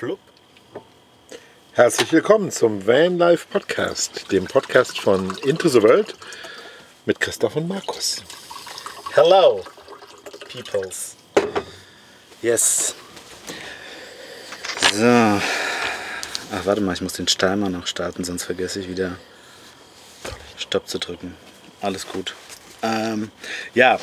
Flup. 0.00 0.18
Herzlich 1.72 2.10
willkommen 2.10 2.50
zum 2.50 2.86
Van 2.86 3.18
Life 3.18 3.48
Podcast, 3.52 4.32
dem 4.32 4.46
Podcast 4.46 4.98
von 4.98 5.36
Into 5.44 5.68
the 5.68 5.82
World 5.82 6.14
mit 7.04 7.20
Christoph 7.20 7.56
und 7.56 7.68
Markus. 7.68 8.22
Hello, 9.12 9.62
peoples. 10.50 11.16
Yes. 12.40 12.94
So. 14.90 15.04
Ach, 15.04 15.42
warte 16.64 16.80
mal, 16.80 16.94
ich 16.94 17.02
muss 17.02 17.12
den 17.12 17.26
Timer 17.26 17.68
noch 17.68 17.86
starten, 17.86 18.24
sonst 18.24 18.44
vergesse 18.44 18.80
ich 18.80 18.88
wieder 18.88 19.18
Stopp 20.56 20.88
zu 20.88 20.98
drücken. 20.98 21.36
Alles 21.82 22.08
gut. 22.08 22.34
Ähm, 22.82 23.30
ja, 23.74 24.00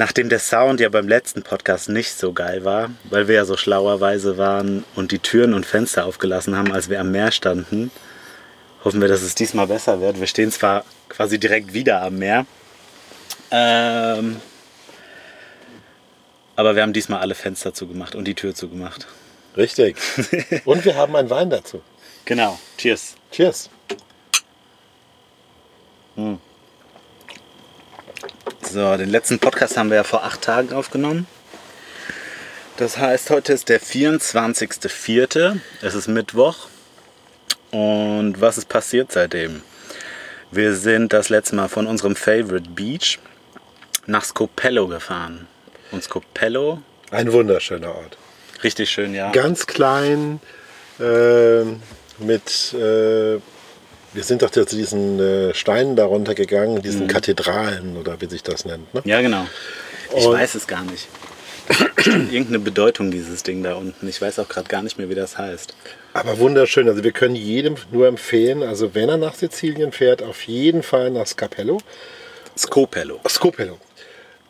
nachdem 0.00 0.30
der 0.30 0.38
Sound 0.38 0.80
ja 0.80 0.88
beim 0.88 1.08
letzten 1.08 1.42
Podcast 1.42 1.90
nicht 1.90 2.12
so 2.14 2.32
geil 2.32 2.64
war, 2.64 2.90
weil 3.10 3.28
wir 3.28 3.34
ja 3.34 3.44
so 3.44 3.58
schlauerweise 3.58 4.38
waren 4.38 4.82
und 4.96 5.12
die 5.12 5.18
Türen 5.18 5.52
und 5.52 5.66
Fenster 5.66 6.06
aufgelassen 6.06 6.56
haben, 6.56 6.72
als 6.72 6.88
wir 6.88 6.98
am 7.00 7.10
Meer 7.10 7.30
standen, 7.30 7.90
hoffen 8.82 9.02
wir, 9.02 9.08
dass 9.08 9.20
es 9.20 9.34
diesmal 9.34 9.66
besser 9.66 10.00
wird. 10.00 10.18
Wir 10.18 10.26
stehen 10.26 10.50
zwar 10.50 10.86
quasi 11.10 11.38
direkt 11.38 11.74
wieder 11.74 12.00
am 12.00 12.16
Meer, 12.16 12.46
ähm, 13.50 14.40
aber 16.56 16.74
wir 16.74 16.82
haben 16.82 16.94
diesmal 16.94 17.20
alle 17.20 17.34
Fenster 17.34 17.74
zugemacht 17.74 18.14
und 18.14 18.24
die 18.24 18.34
Tür 18.34 18.54
zugemacht. 18.54 19.06
Richtig. 19.54 19.98
Und 20.64 20.86
wir 20.86 20.96
haben 20.96 21.14
einen 21.14 21.28
Wein 21.28 21.50
dazu. 21.50 21.82
Genau. 22.24 22.58
Cheers. 22.78 23.16
Cheers. 23.32 23.68
So, 28.72 28.96
den 28.96 29.08
letzten 29.10 29.38
Podcast 29.40 29.76
haben 29.76 29.90
wir 29.90 29.96
ja 29.96 30.04
vor 30.04 30.22
acht 30.22 30.42
Tagen 30.42 30.72
aufgenommen. 30.72 31.26
Das 32.76 32.98
heißt, 32.98 33.30
heute 33.30 33.52
ist 33.52 33.68
der 33.68 33.80
24.04. 33.80 35.58
Es 35.82 35.94
ist 35.94 36.06
Mittwoch. 36.06 36.68
Und 37.72 38.40
was 38.40 38.58
ist 38.58 38.68
passiert 38.68 39.10
seitdem? 39.12 39.62
Wir 40.52 40.74
sind 40.74 41.12
das 41.12 41.28
letzte 41.30 41.56
Mal 41.56 41.68
von 41.68 41.86
unserem 41.86 42.14
Favorite 42.14 42.70
Beach 42.70 43.18
nach 44.06 44.24
Scopello 44.24 44.86
gefahren. 44.86 45.48
Und 45.90 46.04
Scopello, 46.04 46.80
Ein 47.10 47.32
wunderschöner 47.32 47.92
Ort. 47.94 48.16
richtig 48.62 48.90
schön, 48.90 49.14
ja. 49.14 49.32
Ganz 49.32 49.66
klein, 49.66 50.40
äh, 51.00 51.62
mit. 52.18 52.72
Äh, 52.74 53.40
wir 54.12 54.24
sind 54.24 54.42
doch 54.42 54.50
zu 54.50 54.64
diesen 54.64 55.20
äh, 55.20 55.54
Steinen 55.54 55.96
darunter 55.96 56.34
gegangen, 56.34 56.82
diesen 56.82 57.06
Kathedralen 57.08 57.96
oder 57.96 58.20
wie 58.20 58.26
sich 58.26 58.42
das 58.42 58.64
nennt. 58.64 58.92
Ne? 58.94 59.02
Ja, 59.04 59.20
genau. 59.20 59.46
Ich 60.16 60.26
Und- 60.26 60.34
weiß 60.34 60.54
es 60.56 60.66
gar 60.66 60.82
nicht. 60.84 61.08
Irgendeine 62.04 62.58
Bedeutung 62.58 63.12
dieses 63.12 63.44
Ding 63.44 63.62
da 63.62 63.74
unten. 63.74 64.08
Ich 64.08 64.20
weiß 64.20 64.40
auch 64.40 64.48
gerade 64.48 64.68
gar 64.68 64.82
nicht 64.82 64.98
mehr, 64.98 65.08
wie 65.08 65.14
das 65.14 65.38
heißt. 65.38 65.74
Aber 66.14 66.38
wunderschön. 66.38 66.88
Also 66.88 67.04
wir 67.04 67.12
können 67.12 67.36
jedem 67.36 67.76
nur 67.92 68.08
empfehlen, 68.08 68.64
also 68.64 68.94
wenn 68.96 69.08
er 69.08 69.16
nach 69.18 69.34
Sizilien 69.34 69.92
fährt, 69.92 70.20
auf 70.22 70.42
jeden 70.48 70.82
Fall 70.82 71.10
nach 71.10 71.26
Scapello. 71.26 71.78
Scopello. 72.58 73.20
Scopello. 73.28 73.78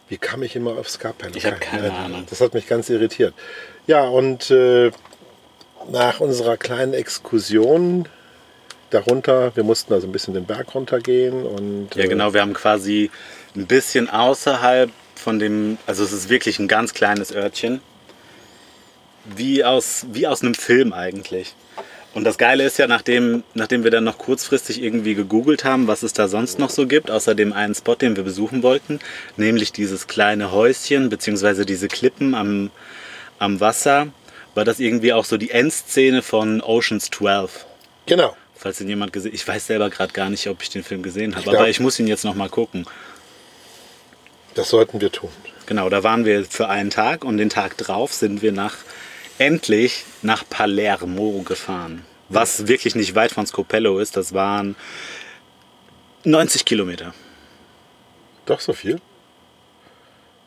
Wie 0.09 0.17
kam 0.17 0.43
ich 0.43 0.57
immer 0.57 0.73
auf 0.79 0.89
Scapello? 0.89 1.35
Ich 1.37 1.45
hab 1.45 1.61
keine 1.61 1.93
Ahnung. 1.93 2.25
Das 2.31 2.41
hat 2.41 2.55
mich 2.55 2.67
ganz 2.67 2.89
irritiert. 2.89 3.35
Ja, 3.87 4.05
und 4.09 4.51
äh, 4.51 4.91
nach 5.93 6.21
unserer 6.21 6.57
kleinen 6.57 6.95
Exkursion 6.95 8.09
darunter, 8.91 9.55
wir 9.55 9.65
mussten 9.65 9.93
also 9.93 10.07
ein 10.07 10.13
bisschen 10.13 10.35
den 10.35 10.45
Berg 10.45 10.75
runtergehen 10.75 11.45
und 11.45 11.95
Ja, 11.95 12.05
äh, 12.05 12.09
genau. 12.09 12.35
Wir 12.35 12.41
haben 12.43 12.55
quasi 12.55 13.11
ein 13.57 13.67
bisschen 13.67 14.09
außerhalb 14.11 14.91
von 15.15 15.39
dem, 15.39 15.79
also 15.87 16.03
es 16.05 16.13
ist 16.13 16.29
wirklich 16.29 16.59
ein 16.59 16.69
ganz 16.69 16.95
kleines 16.95 17.35
Örtchen. 17.35 17.81
Wie 19.37 19.65
aus, 19.65 20.07
wie 20.13 20.27
aus 20.27 20.43
einem 20.43 20.55
Film 20.55 20.93
eigentlich. 20.93 21.55
Und 22.13 22.25
das 22.25 22.39
Geile 22.39 22.65
ist 22.65 22.79
ja, 22.79 22.89
nachdem, 22.89 23.45
nachdem 23.55 23.85
wir 23.85 23.91
dann 23.93 24.03
noch 24.03 24.19
kurzfristig 24.19 24.83
irgendwie 24.83 25.15
gegoogelt 25.15 25.65
haben, 25.65 25.87
was 25.87 26.03
es 26.03 26.13
da 26.13 26.27
sonst 26.27 26.59
noch 26.59 26.71
so 26.71 26.87
gibt, 26.89 27.11
außer 27.11 27.37
dem 27.37 27.53
einen 27.53 27.75
Spot, 27.75 27.95
den 27.95 28.17
wir 28.17 28.25
besuchen 28.25 28.65
wollten, 28.65 28.99
nämlich 29.37 29.71
dieses 29.73 30.09
kleine 30.09 30.51
Häuschen, 30.51 31.09
beziehungsweise 31.09 31.65
diese 31.65 31.87
Klippen 31.87 32.35
am, 32.35 32.71
am 33.39 33.61
Wasser, 33.61 34.09
war 34.55 34.65
das 34.65 34.81
irgendwie 34.81 35.13
auch 35.13 35.25
so 35.25 35.37
die 35.37 35.51
Endszene 35.51 36.23
von 36.23 36.61
Oceans 36.61 37.11
12. 37.11 37.67
genau. 38.07 38.35
Falls 38.61 38.79
ihn 38.79 38.89
jemand 38.89 39.15
gesehen 39.15 39.33
Ich 39.33 39.49
weiß 39.49 39.69
selber 39.69 39.89
gerade 39.89 40.13
gar 40.13 40.29
nicht, 40.29 40.47
ob 40.47 40.61
ich 40.61 40.69
den 40.69 40.85
Film 40.85 41.03
gesehen 41.03 41.35
habe, 41.35 41.49
aber 41.49 41.71
ich 41.71 41.81
muss 41.81 41.99
ihn 41.99 42.07
jetzt 42.07 42.27
noch 42.27 42.35
mal 42.35 42.51
gucken. 42.51 42.85
Das 44.53 44.69
sollten 44.69 45.01
wir 45.01 45.11
tun. 45.11 45.31
Genau, 45.65 45.89
da 45.89 46.03
waren 46.03 46.27
wir 46.27 46.45
für 46.45 46.69
einen 46.69 46.91
Tag 46.91 47.25
und 47.25 47.39
den 47.39 47.49
Tag 47.49 47.79
drauf 47.79 48.13
sind 48.13 48.43
wir 48.43 48.53
nach 48.53 48.77
endlich 49.39 50.05
nach 50.21 50.45
Palermo 50.47 51.41
gefahren. 51.43 52.05
Was 52.29 52.67
wirklich 52.67 52.95
nicht 52.95 53.15
weit 53.15 53.33
von 53.33 53.47
Scopello 53.47 53.99
ist, 53.99 54.19
das 54.19 54.35
waren 54.35 54.77
90 56.25 56.67
Kilometer. 56.67 57.15
Doch 58.45 58.61
so 58.61 58.75
viel? 58.75 59.01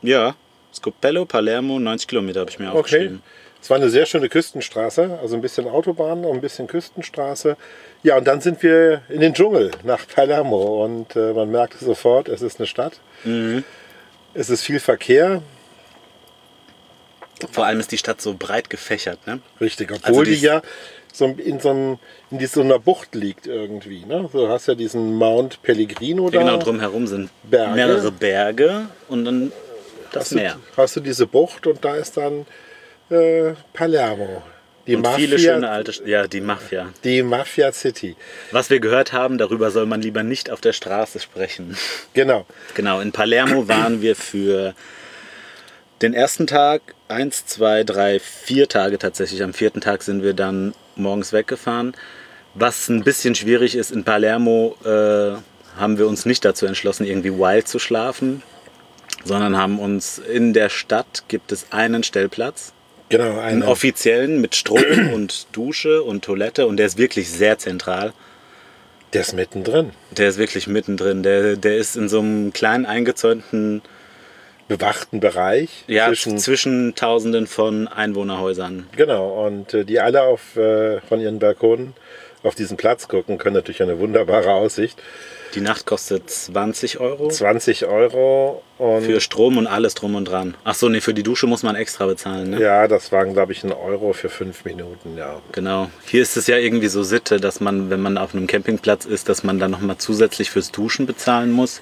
Ja, 0.02 0.36
Scopello, 0.74 1.24
Palermo, 1.24 1.78
90 1.78 2.08
Kilometer 2.08 2.40
habe 2.40 2.50
ich 2.50 2.58
mir 2.58 2.68
Okay. 2.70 2.78
aufgeschrieben. 2.78 3.22
Es 3.62 3.70
war 3.70 3.78
eine 3.78 3.88
sehr 3.88 4.04
schöne 4.04 4.28
Küstenstraße, 4.28 5.18
also 5.22 5.36
ein 5.36 5.40
bisschen 5.40 5.66
Autobahn 5.66 6.24
und 6.26 6.34
ein 6.36 6.40
bisschen 6.42 6.66
Küstenstraße. 6.66 7.56
Ja, 8.02 8.18
und 8.18 8.26
dann 8.26 8.42
sind 8.42 8.62
wir 8.62 9.00
in 9.08 9.20
den 9.20 9.32
Dschungel 9.32 9.70
nach 9.84 10.06
Palermo 10.06 10.84
und 10.84 11.16
äh, 11.16 11.32
man 11.32 11.50
merkte 11.50 11.82
sofort, 11.82 12.28
es 12.28 12.42
ist 12.42 12.58
eine 12.60 12.66
Stadt. 12.66 13.00
Mhm. 13.24 13.64
Es 14.34 14.50
ist 14.50 14.62
viel 14.62 14.80
Verkehr, 14.80 15.40
Vor 17.50 17.66
allem 17.66 17.80
ist 17.80 17.90
die 17.92 17.98
Stadt 17.98 18.20
so 18.20 18.34
breit 18.38 18.70
gefächert. 18.70 19.26
Ne? 19.26 19.40
richtig, 19.60 19.90
obwohl 19.92 20.08
Also 20.08 20.22
die 20.24 20.30
dies- 20.32 20.42
ja 20.42 20.62
so 21.12 21.26
in 21.26 21.60
so, 21.60 21.70
einem, 21.70 21.98
in 22.30 22.38
die- 22.38 22.46
so 22.46 22.60
einer 22.60 22.78
Bucht 22.78 23.14
liegt 23.14 23.46
irgendwie. 23.46 24.04
Ne? 24.04 24.28
Du 24.32 24.48
hast 24.48 24.66
ja 24.66 24.74
diesen 24.74 25.14
Mount 25.14 25.62
Pellegrino 25.62 26.28
da. 26.30 26.38
Ja, 26.40 26.44
genau, 26.44 26.58
drumherum 26.58 27.06
sind 27.06 27.30
Berge. 27.44 27.74
mehrere 27.74 28.10
Berge 28.12 28.86
und 29.08 29.24
dann 29.24 29.52
das 30.14 30.24
hast, 30.24 30.32
du, 30.32 30.36
Meer. 30.36 30.58
hast 30.76 30.96
du 30.96 31.00
diese 31.00 31.26
Bucht 31.26 31.66
und 31.66 31.84
da 31.84 31.96
ist 31.96 32.16
dann 32.16 32.46
äh, 33.10 33.52
Palermo. 33.72 34.42
Die 34.86 34.96
Und 34.96 35.02
Mafia, 35.02 35.16
viele 35.16 35.38
schöne 35.38 35.70
alte, 35.70 35.92
St- 35.92 36.06
ja, 36.06 36.26
die 36.26 36.42
Mafia. 36.42 36.90
die 37.04 37.22
Mafia 37.22 37.72
City. 37.72 38.16
Was 38.50 38.68
wir 38.68 38.80
gehört 38.80 39.12
haben, 39.14 39.38
darüber 39.38 39.70
soll 39.70 39.86
man 39.86 40.02
lieber 40.02 40.22
nicht 40.22 40.50
auf 40.50 40.60
der 40.60 40.74
Straße 40.74 41.20
sprechen. 41.20 41.74
Genau. 42.12 42.44
Genau, 42.74 43.00
in 43.00 43.10
Palermo 43.10 43.66
waren 43.66 44.02
wir 44.02 44.14
für 44.14 44.74
den 46.02 46.12
ersten 46.12 46.46
Tag, 46.46 46.82
eins, 47.08 47.46
zwei, 47.46 47.82
drei, 47.82 48.18
vier 48.20 48.68
Tage 48.68 48.98
tatsächlich. 48.98 49.42
Am 49.42 49.54
vierten 49.54 49.80
Tag 49.80 50.02
sind 50.02 50.22
wir 50.22 50.34
dann 50.34 50.74
morgens 50.96 51.32
weggefahren. 51.32 51.96
Was 52.54 52.88
ein 52.90 53.04
bisschen 53.04 53.34
schwierig 53.34 53.74
ist, 53.76 53.90
in 53.90 54.04
Palermo 54.04 54.76
äh, 54.84 55.36
haben 55.78 55.96
wir 55.98 56.06
uns 56.06 56.26
nicht 56.26 56.44
dazu 56.44 56.66
entschlossen, 56.66 57.06
irgendwie 57.06 57.32
wild 57.32 57.66
zu 57.68 57.78
schlafen, 57.78 58.42
sondern 59.24 59.56
haben 59.56 59.78
uns 59.78 60.18
in 60.18 60.52
der 60.52 60.68
Stadt 60.68 61.24
gibt 61.28 61.52
es 61.52 61.66
einen 61.70 62.02
Stellplatz, 62.02 62.72
Genau, 63.10 63.38
einen 63.38 63.62
eine, 63.62 63.68
offiziellen 63.70 64.40
mit 64.40 64.54
Strom 64.54 64.82
und 65.14 65.46
Dusche 65.52 66.02
und 66.02 66.24
Toilette 66.24 66.66
und 66.66 66.78
der 66.78 66.86
ist 66.86 66.98
wirklich 66.98 67.30
sehr 67.30 67.58
zentral. 67.58 68.12
der 69.12 69.20
ist 69.20 69.34
mittendrin. 69.34 69.90
Der 70.10 70.28
ist 70.28 70.38
wirklich 70.38 70.66
mittendrin. 70.66 71.22
Der, 71.22 71.56
der 71.56 71.76
ist 71.76 71.96
in 71.96 72.08
so 72.08 72.18
einem 72.20 72.52
kleinen 72.52 72.86
eingezäunten 72.86 73.82
bewachten 74.66 75.20
Bereich 75.20 75.84
Ja, 75.86 76.06
zwischen 76.06 76.38
zwischen, 76.38 76.94
Tausenden 76.94 77.46
von 77.46 77.86
Einwohnerhäusern. 77.86 78.86
genau 78.96 79.46
und 79.46 79.74
äh, 79.74 79.84
die 79.84 80.00
alle 80.00 80.22
auf 80.22 80.56
äh, 80.56 81.00
von 81.02 81.20
ihren 81.20 81.38
Balkonen 81.38 81.92
auf 82.44 82.54
diesen 82.54 82.76
Platz 82.76 83.08
gucken 83.08 83.38
können 83.38 83.54
natürlich 83.56 83.82
eine 83.82 83.98
wunderbare 83.98 84.52
Aussicht 84.52 85.00
Die 85.54 85.60
Nacht 85.60 85.86
kostet 85.86 86.30
20 86.30 87.00
Euro 87.00 87.28
20 87.28 87.86
Euro 87.86 88.62
und 88.78 89.02
für 89.02 89.20
Strom 89.20 89.56
und 89.56 89.66
alles 89.66 89.94
drum 89.94 90.14
und 90.14 90.24
dran. 90.26 90.54
Ach 90.64 90.74
so, 90.74 90.88
nee, 90.88 91.00
für 91.00 91.14
die 91.14 91.22
Dusche 91.22 91.46
muss 91.46 91.62
man 91.62 91.74
extra 91.76 92.06
bezahlen, 92.06 92.50
ne? 92.50 92.60
ja 92.60 92.86
das 92.86 93.10
waren 93.12 93.32
glaube 93.32 93.52
ich 93.52 93.64
ein 93.64 93.72
Euro 93.72 94.12
für 94.12 94.28
fünf 94.28 94.64
Minuten 94.64 95.16
ja 95.16 95.40
Genau. 95.52 95.90
Hier 96.06 96.22
ist 96.22 96.36
es 96.36 96.46
ja 96.46 96.56
irgendwie 96.58 96.88
so 96.88 97.02
Sitte, 97.02 97.40
dass 97.40 97.60
man, 97.60 97.90
wenn 97.90 98.00
man 98.00 98.18
auf 98.18 98.34
einem 98.34 98.46
Campingplatz 98.46 99.04
ist, 99.06 99.28
dass 99.28 99.42
man 99.44 99.58
dann 99.58 99.70
nochmal 99.70 99.96
zusätzlich 99.98 100.50
fürs 100.50 100.70
Duschen 100.70 101.06
bezahlen 101.06 101.50
muss. 101.50 101.80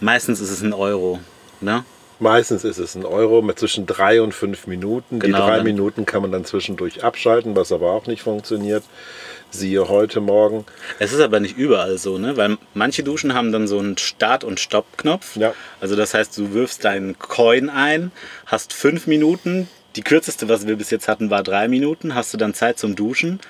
Meistens 0.00 0.40
ist 0.40 0.50
es 0.50 0.62
ein 0.62 0.72
Euro, 0.72 1.20
ne? 1.60 1.84
meistens 2.18 2.62
ist 2.62 2.78
es 2.78 2.94
ein 2.94 3.04
Euro 3.04 3.42
mit 3.42 3.58
zwischen 3.58 3.84
drei 3.84 4.22
und 4.22 4.32
fünf 4.32 4.68
Minuten 4.68 5.18
die 5.18 5.26
Genau, 5.26 5.38
drei 5.46 5.56
dann- 5.56 5.64
Minuten 5.64 6.06
kann 6.06 6.22
man 6.22 6.30
dann 6.30 6.44
zwischendurch 6.44 7.02
abschalten 7.02 7.56
was 7.56 7.72
aber 7.72 7.90
auch 7.90 8.06
nicht 8.06 8.22
funktioniert 8.22 8.84
siehe 9.52 9.88
heute 9.88 10.20
Morgen 10.20 10.64
Es 10.98 11.12
ist 11.12 11.20
aber 11.20 11.38
nicht 11.40 11.56
überall 11.56 11.98
so, 11.98 12.18
ne? 12.18 12.36
Weil 12.36 12.56
manche 12.74 13.02
Duschen 13.02 13.34
haben 13.34 13.52
dann 13.52 13.68
so 13.68 13.78
einen 13.78 13.98
Start- 13.98 14.44
und 14.44 14.58
Stopp-Knopf. 14.60 15.36
Ja. 15.36 15.54
Also 15.80 15.94
das 15.94 16.14
heißt, 16.14 16.36
du 16.38 16.52
wirfst 16.54 16.84
deinen 16.84 17.18
Coin 17.18 17.68
ein, 17.70 18.10
hast 18.46 18.72
fünf 18.72 19.06
Minuten. 19.06 19.68
Die 19.96 20.02
kürzeste, 20.02 20.48
was 20.48 20.66
wir 20.66 20.76
bis 20.76 20.90
jetzt 20.90 21.06
hatten, 21.06 21.28
war 21.30 21.42
drei 21.42 21.68
Minuten. 21.68 22.14
Hast 22.14 22.32
du 22.32 22.38
dann 22.38 22.54
Zeit 22.54 22.78
zum 22.78 22.96
Duschen. 22.96 23.40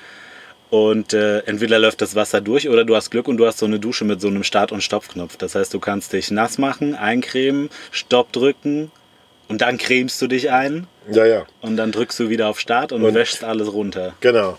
Und 0.70 1.12
äh, 1.12 1.40
entweder 1.40 1.78
läuft 1.78 2.00
das 2.00 2.14
Wasser 2.14 2.40
durch 2.40 2.68
oder 2.68 2.84
du 2.84 2.96
hast 2.96 3.10
Glück 3.10 3.28
und 3.28 3.36
du 3.36 3.46
hast 3.46 3.58
so 3.58 3.66
eine 3.66 3.78
Dusche 3.78 4.04
mit 4.06 4.20
so 4.22 4.28
einem 4.28 4.42
Start- 4.42 4.72
und 4.72 4.82
Stoppknopf. 4.82 5.36
Das 5.36 5.54
heißt, 5.54 5.72
du 5.74 5.78
kannst 5.80 6.14
dich 6.14 6.30
nass 6.30 6.56
machen, 6.56 6.94
eincremen, 6.94 7.68
Stopp 7.90 8.32
drücken 8.32 8.90
und 9.48 9.60
dann 9.60 9.76
cremst 9.76 10.20
du 10.22 10.28
dich 10.28 10.50
ein. 10.50 10.86
Ja, 11.10 11.26
ja, 11.26 11.44
und 11.60 11.76
dann 11.76 11.92
drückst 11.92 12.18
du 12.20 12.30
wieder 12.30 12.48
auf 12.48 12.58
Start 12.58 12.90
und, 12.92 13.02
Und- 13.04 13.12
wäschst 13.14 13.44
alles 13.44 13.70
runter. 13.72 14.14
genau. 14.20 14.56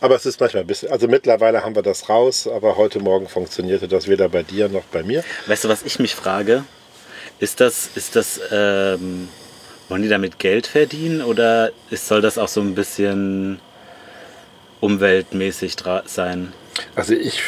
Aber 0.00 0.14
es 0.14 0.26
ist 0.26 0.40
manchmal 0.40 0.62
ein 0.62 0.66
bisschen, 0.66 0.90
also 0.90 1.08
mittlerweile 1.08 1.64
haben 1.64 1.74
wir 1.74 1.82
das 1.82 2.08
raus, 2.08 2.46
aber 2.46 2.76
heute 2.76 3.00
Morgen 3.00 3.28
funktionierte 3.28 3.88
das 3.88 4.06
weder 4.06 4.28
bei 4.28 4.42
dir 4.42 4.68
noch 4.68 4.84
bei 4.84 5.02
mir. 5.02 5.24
Weißt 5.46 5.64
du, 5.64 5.68
was 5.68 5.82
ich 5.82 5.98
mich 5.98 6.14
frage? 6.14 6.64
Ist 7.40 7.60
das, 7.60 7.90
ist 7.94 8.14
das, 8.14 8.40
ähm, 8.52 9.28
wollen 9.88 10.02
die 10.02 10.08
damit 10.08 10.38
Geld 10.38 10.66
verdienen 10.66 11.22
oder 11.22 11.72
ist, 11.90 12.06
soll 12.06 12.20
das 12.20 12.38
auch 12.38 12.48
so 12.48 12.60
ein 12.60 12.74
bisschen 12.74 13.60
umweltmäßig 14.80 15.74
sein? 16.06 16.52
Also 16.94 17.14
ich, 17.14 17.42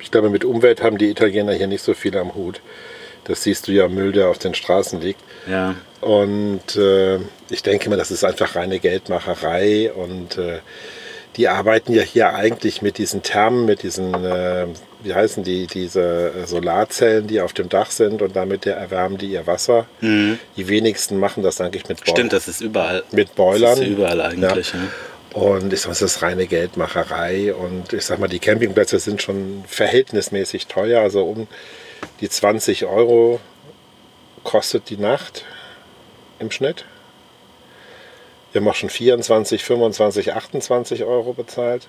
ich 0.00 0.10
glaube, 0.10 0.30
mit 0.30 0.44
Umwelt 0.44 0.82
haben 0.82 0.98
die 0.98 1.10
Italiener 1.10 1.52
hier 1.52 1.66
nicht 1.66 1.82
so 1.82 1.94
viel 1.94 2.16
am 2.16 2.34
Hut. 2.34 2.60
Das 3.24 3.42
siehst 3.42 3.66
du 3.66 3.72
ja, 3.72 3.88
Müll, 3.88 4.12
der 4.12 4.28
auf 4.28 4.38
den 4.38 4.54
Straßen 4.54 5.00
liegt. 5.00 5.20
Ja. 5.48 5.74
Und 6.00 6.76
äh, 6.76 7.18
ich 7.50 7.62
denke 7.62 7.90
mal, 7.90 7.96
das 7.96 8.10
ist 8.10 8.24
einfach 8.24 8.54
reine 8.54 8.78
Geldmacherei. 8.78 9.92
Und 9.92 10.38
äh, 10.38 10.60
die 11.38 11.48
arbeiten 11.48 11.94
ja 11.94 12.02
hier 12.02 12.34
eigentlich 12.34 12.82
mit 12.82 12.98
diesen 12.98 13.22
Thermen, 13.22 13.64
mit 13.64 13.84
diesen, 13.84 14.12
äh, 14.24 14.66
wie 15.02 15.14
heißen 15.14 15.44
die, 15.44 15.68
diese 15.68 16.32
äh, 16.32 16.46
Solarzellen, 16.46 17.28
die 17.28 17.40
auf 17.40 17.52
dem 17.52 17.68
Dach 17.68 17.92
sind. 17.92 18.20
Und 18.20 18.34
damit 18.34 18.66
erwärmen 18.66 19.16
die 19.18 19.28
ihr 19.28 19.46
Wasser. 19.46 19.86
Die 20.02 20.68
wenigsten 20.68 21.18
machen 21.18 21.42
das 21.44 21.60
eigentlich 21.60 21.88
mit, 21.88 22.00
Mhm. 22.00 22.10
Stimmt, 22.10 22.32
das 22.32 22.48
ist 22.48 22.60
überall. 22.60 23.04
mit 23.12 23.34
Boilern. 23.36 23.76
Das 23.76 23.78
ist 23.78 23.86
überall 23.86 24.20
eigentlich. 24.20 24.72
Ja. 24.72 24.80
Und 25.40 25.72
ich 25.72 25.80
sag 25.80 25.88
mal, 25.88 25.92
das 25.92 26.02
ist 26.02 26.22
reine 26.22 26.46
Geldmacherei. 26.48 27.54
Und 27.54 27.92
ich 27.92 28.04
sag 28.04 28.18
mal, 28.18 28.28
die 28.28 28.40
Campingplätze 28.40 28.98
sind 28.98 29.22
schon 29.22 29.62
verhältnismäßig 29.68 30.66
teuer. 30.66 31.00
Also 31.02 31.22
um 31.22 31.46
die 32.20 32.28
20 32.28 32.84
Euro 32.86 33.38
kostet 34.42 34.90
die 34.90 34.96
Nacht 34.96 35.44
im 36.40 36.50
Schnitt. 36.50 36.84
Wir 38.52 38.60
haben 38.60 38.68
auch 38.68 38.74
schon 38.74 38.90
24, 38.90 39.62
25, 39.62 40.32
28 40.32 41.04
Euro 41.04 41.32
bezahlt. 41.32 41.88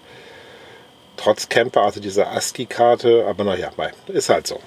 Trotz 1.17 1.49
Camper, 1.49 1.81
also 1.81 1.99
diese 1.99 2.27
ASCII-Karte. 2.27 3.25
Aber 3.27 3.43
naja, 3.43 3.71
ist 4.07 4.29
halt 4.29 4.47
so. 4.47 4.59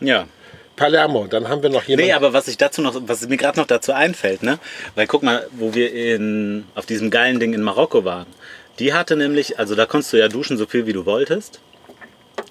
ja. 0.00 0.26
Palermo, 0.76 1.26
dann 1.28 1.48
haben 1.48 1.62
wir 1.62 1.70
noch 1.70 1.84
jemanden. 1.84 2.08
Nee, 2.08 2.14
aber 2.14 2.32
was 2.32 2.48
ich 2.48 2.56
dazu 2.56 2.82
noch, 2.82 2.96
was 3.06 3.28
mir 3.28 3.36
gerade 3.36 3.60
noch 3.60 3.66
dazu 3.66 3.92
einfällt, 3.92 4.42
ne? 4.42 4.58
Weil 4.96 5.06
guck 5.06 5.22
mal, 5.22 5.46
wo 5.52 5.72
wir 5.72 5.94
in, 5.94 6.64
auf 6.74 6.84
diesem 6.84 7.10
geilen 7.10 7.38
Ding 7.38 7.52
in 7.52 7.62
Marokko 7.62 8.04
waren. 8.04 8.26
Die 8.80 8.92
hatte 8.92 9.14
nämlich, 9.14 9.58
also 9.58 9.76
da 9.76 9.86
konntest 9.86 10.12
du 10.12 10.16
ja 10.16 10.26
duschen, 10.26 10.58
so 10.58 10.66
viel 10.66 10.86
wie 10.86 10.92
du 10.92 11.06
wolltest. 11.06 11.60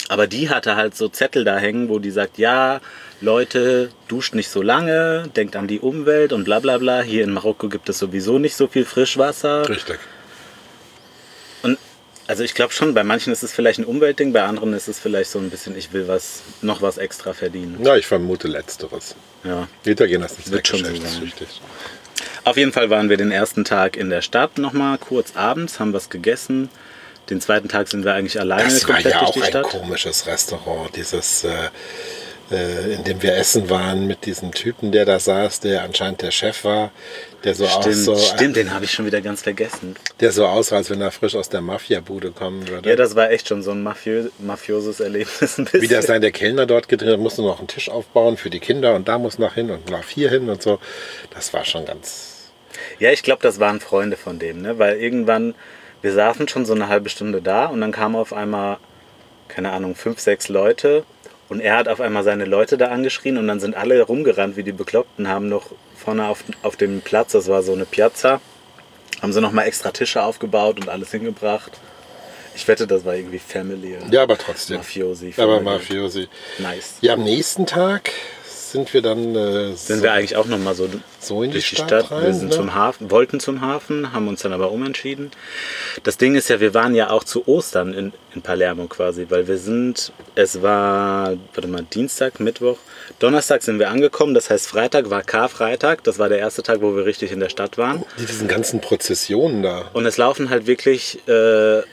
Aber 0.07 0.27
die 0.27 0.49
hatte 0.49 0.75
halt 0.75 0.95
so 0.95 1.09
Zettel 1.09 1.43
da 1.43 1.57
hängen, 1.57 1.89
wo 1.89 1.99
die 1.99 2.11
sagt, 2.11 2.37
ja, 2.37 2.79
Leute, 3.23 3.89
duscht 4.09 4.35
nicht 4.35 4.49
so 4.49 4.61
lange, 4.61 5.29
denkt 5.35 5.55
an 5.55 5.67
die 5.67 5.79
Umwelt 5.79 6.33
und 6.33 6.43
bla 6.43 6.59
bla 6.59 6.77
bla. 6.77 7.01
Hier 7.01 7.23
in 7.23 7.31
Marokko 7.31 7.69
gibt 7.69 7.87
es 7.87 7.97
sowieso 7.97 8.37
nicht 8.37 8.55
so 8.55 8.67
viel 8.67 8.83
Frischwasser. 8.83 9.69
Richtig. 9.69 9.97
Und 11.61 11.77
also 12.27 12.43
ich 12.43 12.53
glaube 12.53 12.73
schon, 12.73 12.93
bei 12.93 13.03
manchen 13.05 13.31
ist 13.31 13.41
es 13.41 13.53
vielleicht 13.53 13.79
ein 13.79 13.85
Umweltding, 13.85 14.33
bei 14.33 14.43
anderen 14.43 14.73
ist 14.73 14.89
es 14.89 14.99
vielleicht 14.99 15.31
so 15.31 15.39
ein 15.39 15.49
bisschen, 15.49 15.77
ich 15.77 15.93
will 15.93 16.07
was, 16.09 16.41
noch 16.61 16.81
was 16.81 16.97
extra 16.97 17.33
verdienen. 17.33 17.81
Ja, 17.81 17.95
ich 17.95 18.07
vermute 18.07 18.49
Letzteres. 18.49 19.15
Ja. 19.45 19.69
Die 19.85 19.91
Italiener 19.91 20.27
sind 20.27 20.51
Wird 20.51 20.67
schon 20.67 20.83
so 20.83 20.91
geschäftstüchtig. 20.91 21.61
Auf 22.43 22.57
jeden 22.57 22.73
Fall 22.73 22.89
waren 22.89 23.09
wir 23.09 23.15
den 23.15 23.31
ersten 23.31 23.63
Tag 23.63 23.95
in 23.95 24.09
der 24.09 24.21
Stadt 24.21 24.57
nochmal, 24.57 24.97
kurz 24.97 25.37
abends, 25.37 25.79
haben 25.79 25.93
was 25.93 26.09
gegessen. 26.09 26.69
Den 27.29 27.39
zweiten 27.39 27.69
Tag 27.69 27.87
sind 27.87 28.03
wir 28.03 28.13
eigentlich 28.13 28.37
alleine 28.37 28.65
Das 28.65 28.85
war 28.85 28.95
komplett 28.95 29.13
ja 29.13 29.19
durch 29.19 29.29
auch 29.29 29.33
die 29.33 29.41
ein 29.43 29.47
Stadt. 29.47 29.63
komisches 29.63 30.27
Restaurant, 30.27 30.93
dieses, 30.93 31.45
äh, 31.45 31.69
äh, 32.51 32.93
in 32.93 33.03
dem 33.03 33.21
wir 33.21 33.35
essen 33.35 33.69
waren 33.69 34.05
mit 34.07 34.25
diesem 34.25 34.51
Typen, 34.51 34.91
der 34.91 35.05
da 35.05 35.19
saß, 35.19 35.61
der 35.61 35.83
anscheinend 35.83 36.21
der 36.21 36.31
Chef 36.31 36.63
war, 36.63 36.91
der 37.43 37.55
so 37.55 37.65
Stimmt, 37.65 38.07
aussah, 38.07 38.35
stimmt, 38.35 38.55
den 38.55 38.73
habe 38.73 38.85
ich 38.85 38.91
schon 38.91 39.05
wieder 39.05 39.21
ganz 39.21 39.41
vergessen. 39.41 39.95
der 40.19 40.31
so 40.31 40.45
aussah, 40.45 40.77
als 40.77 40.89
wenn 40.89 41.01
er 41.01 41.11
frisch 41.11 41.35
aus 41.35 41.49
der 41.49 41.61
Mafia-Bude 41.61 42.31
kommen 42.31 42.67
würde. 42.67 42.89
Ja, 42.89 42.95
das 42.95 43.15
war 43.15 43.31
echt 43.31 43.47
schon 43.47 43.63
so 43.63 43.71
ein 43.71 43.83
Mafiö 43.83 44.29
mafioses 44.39 44.99
Erlebnis 44.99 45.57
ein 45.57 45.65
bisschen. 45.65 45.81
Wie 45.81 45.87
der 45.87 46.01
sein, 46.01 46.21
der 46.21 46.31
Kellner 46.31 46.65
dort 46.65 46.87
gedreht 46.87 47.13
hat, 47.13 47.19
musste 47.19 47.41
noch 47.41 47.59
einen 47.59 47.67
Tisch 47.67 47.89
aufbauen 47.89 48.37
für 48.37 48.49
die 48.49 48.59
Kinder 48.59 48.95
und 48.95 49.07
da 49.07 49.17
muss 49.17 49.39
noch 49.39 49.53
hin 49.55 49.71
und 49.71 49.89
darf 49.89 50.09
hier 50.09 50.29
hin 50.29 50.49
und 50.49 50.61
so. 50.61 50.79
Das 51.33 51.53
war 51.53 51.65
schon 51.65 51.85
ganz. 51.85 52.51
Ja, 52.99 53.11
ich 53.11 53.23
glaube, 53.23 53.41
das 53.41 53.59
waren 53.59 53.79
Freunde 53.79 54.17
von 54.17 54.39
dem, 54.39 54.61
ne? 54.61 54.79
weil 54.79 54.97
irgendwann, 54.97 55.55
wir 56.01 56.13
saßen 56.13 56.47
schon 56.47 56.65
so 56.65 56.73
eine 56.73 56.87
halbe 56.87 57.09
Stunde 57.09 57.41
da 57.41 57.65
und 57.67 57.81
dann 57.81 57.91
kamen 57.91 58.15
auf 58.15 58.33
einmal, 58.33 58.77
keine 59.47 59.71
Ahnung, 59.71 59.95
fünf, 59.95 60.19
sechs 60.19 60.49
Leute 60.49 61.03
und 61.53 61.59
er 61.61 61.77
hat 61.77 61.87
auf 61.87 62.01
einmal 62.01 62.23
seine 62.23 62.45
Leute 62.45 62.77
da 62.77 62.87
angeschrien 62.87 63.37
und 63.37 63.47
dann 63.47 63.59
sind 63.59 63.75
alle 63.75 64.01
rumgerannt 64.01 64.57
wie 64.57 64.63
die 64.63 64.71
Bekloppten, 64.71 65.27
haben 65.27 65.47
noch 65.49 65.67
vorne 65.95 66.27
auf, 66.27 66.43
auf 66.63 66.75
dem 66.75 67.01
Platz, 67.01 67.33
das 67.33 67.47
war 67.47 67.61
so 67.61 67.73
eine 67.73 67.85
Piazza, 67.85 68.41
haben 69.21 69.31
sie 69.31 69.39
nochmal 69.39 69.67
extra 69.67 69.91
Tische 69.91 70.23
aufgebaut 70.23 70.79
und 70.79 70.89
alles 70.89 71.11
hingebracht. 71.11 71.71
Ich 72.55 72.67
wette, 72.67 72.87
das 72.87 73.05
war 73.05 73.15
irgendwie 73.15 73.39
Family. 73.39 73.97
oder? 73.97 74.11
Ja, 74.11 74.23
aber 74.23 74.37
trotzdem. 74.37 74.77
Mafiosi. 74.77 75.33
Aber. 75.37 75.61
Mafiosi. 75.61 76.27
Nice. 76.57 76.95
Ja, 77.01 77.13
am 77.13 77.23
nächsten 77.23 77.65
Tag 77.65 78.11
sind 78.73 78.91
wir 78.91 79.03
dann 79.03 79.35
äh, 79.35 79.75
Sind 79.75 80.01
wir 80.01 80.11
eigentlich 80.11 80.35
auch 80.35 80.47
nochmal 80.47 80.73
so 80.73 80.89
so 81.19 81.43
in 81.43 81.51
die 81.51 81.53
durch 81.53 81.69
die 81.69 81.75
Stadt 81.75 82.05
Stadt. 82.05 82.09
wir 82.09 82.17
rein, 82.27 82.33
sind 82.33 82.49
ne? 82.49 82.55
zum 82.55 82.73
Hafen, 82.73 83.11
wollten 83.11 83.39
zum 83.39 83.61
Hafen, 83.61 84.11
haben 84.13 84.27
uns 84.27 84.41
dann 84.41 84.51
aber 84.51 84.71
umentschieden. 84.71 85.29
Das 86.01 86.17
Ding 86.17 86.33
ist 86.33 86.49
ja, 86.49 86.59
wir 86.59 86.73
waren 86.73 86.95
ja 86.95 87.11
auch 87.11 87.23
zu 87.23 87.47
Ostern 87.47 87.93
in, 87.93 88.13
in 88.33 88.41
Palermo 88.41 88.87
quasi, 88.87 89.27
weil 89.29 89.47
wir 89.47 89.59
sind, 89.59 90.11
es 90.33 90.63
war, 90.63 91.37
warte 91.53 91.67
mal, 91.69 91.83
Dienstag, 91.83 92.39
Mittwoch, 92.39 92.77
Donnerstag 93.19 93.61
sind 93.61 93.77
wir 93.77 93.89
angekommen, 93.91 94.33
das 94.33 94.49
heißt 94.49 94.67
Freitag 94.67 95.11
war 95.11 95.21
Karfreitag, 95.21 96.03
das 96.03 96.17
war 96.17 96.27
der 96.27 96.39
erste 96.39 96.63
Tag, 96.63 96.81
wo 96.81 96.95
wir 96.95 97.05
richtig 97.05 97.31
in 97.31 97.39
der 97.39 97.49
Stadt 97.49 97.77
waren. 97.77 98.03
Die, 98.17 98.25
diesen 98.25 98.47
ganzen 98.47 98.81
Prozessionen 98.81 99.61
da. 99.61 99.91
Und 99.93 100.07
es 100.07 100.17
laufen 100.17 100.49
halt 100.49 100.65
wirklich, 100.65 101.19
äh, 101.27 101.83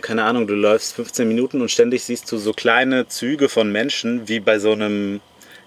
keine 0.00 0.24
Ahnung, 0.24 0.46
du 0.46 0.54
läufst 0.54 0.94
15 0.94 1.28
Minuten 1.28 1.60
und 1.60 1.70
ständig 1.70 2.04
siehst 2.04 2.32
du 2.32 2.38
so 2.38 2.54
kleine 2.54 3.06
Züge 3.06 3.50
von 3.50 3.70
Menschen, 3.70 4.28
wie 4.28 4.40
bei 4.40 4.58
so 4.58 4.72
einem 4.72 5.20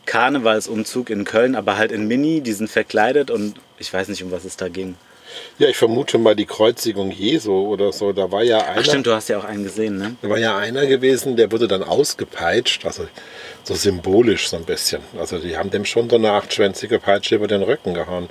Karnevalsumzug 0.05 1.09
in 1.09 1.23
Köln, 1.23 1.55
aber 1.55 1.77
halt 1.77 1.91
in 1.91 2.07
Mini, 2.07 2.41
die 2.41 2.53
sind 2.53 2.69
verkleidet 2.69 3.31
und 3.31 3.55
ich 3.77 3.93
weiß 3.93 4.07
nicht, 4.07 4.23
um 4.23 4.31
was 4.31 4.45
es 4.45 4.57
da 4.57 4.69
ging. 4.69 4.95
Ja, 5.57 5.67
ich 5.67 5.77
vermute 5.77 6.17
mal 6.17 6.35
die 6.35 6.45
Kreuzigung 6.45 7.11
Jesu 7.11 7.53
oder 7.53 7.91
so. 7.91 8.13
Da 8.13 8.31
war 8.31 8.43
ja 8.43 8.59
einer, 8.59 8.79
Ach 8.79 8.85
stimmt, 8.85 9.07
du 9.07 9.13
hast 9.13 9.27
ja 9.29 9.37
auch 9.37 9.43
einen 9.43 9.63
gesehen, 9.63 9.97
ne? 9.97 10.15
da 10.21 10.29
war 10.29 10.37
ja 10.37 10.57
einer 10.57 10.85
gewesen, 10.85 11.35
der 11.35 11.51
wurde 11.51 11.67
dann 11.67 11.83
ausgepeitscht, 11.83 12.85
also 12.85 13.07
so 13.63 13.73
symbolisch 13.73 14.49
so 14.49 14.57
ein 14.57 14.63
bisschen. 14.63 15.01
Also 15.19 15.37
die 15.39 15.57
haben 15.57 15.71
dem 15.71 15.85
schon 15.85 16.09
so 16.09 16.15
eine 16.15 16.31
achtschwänzige 16.31 16.99
Peitsche 16.99 17.35
über 17.35 17.47
den 17.47 17.63
Rücken 17.63 17.93
gehauen. 17.93 18.29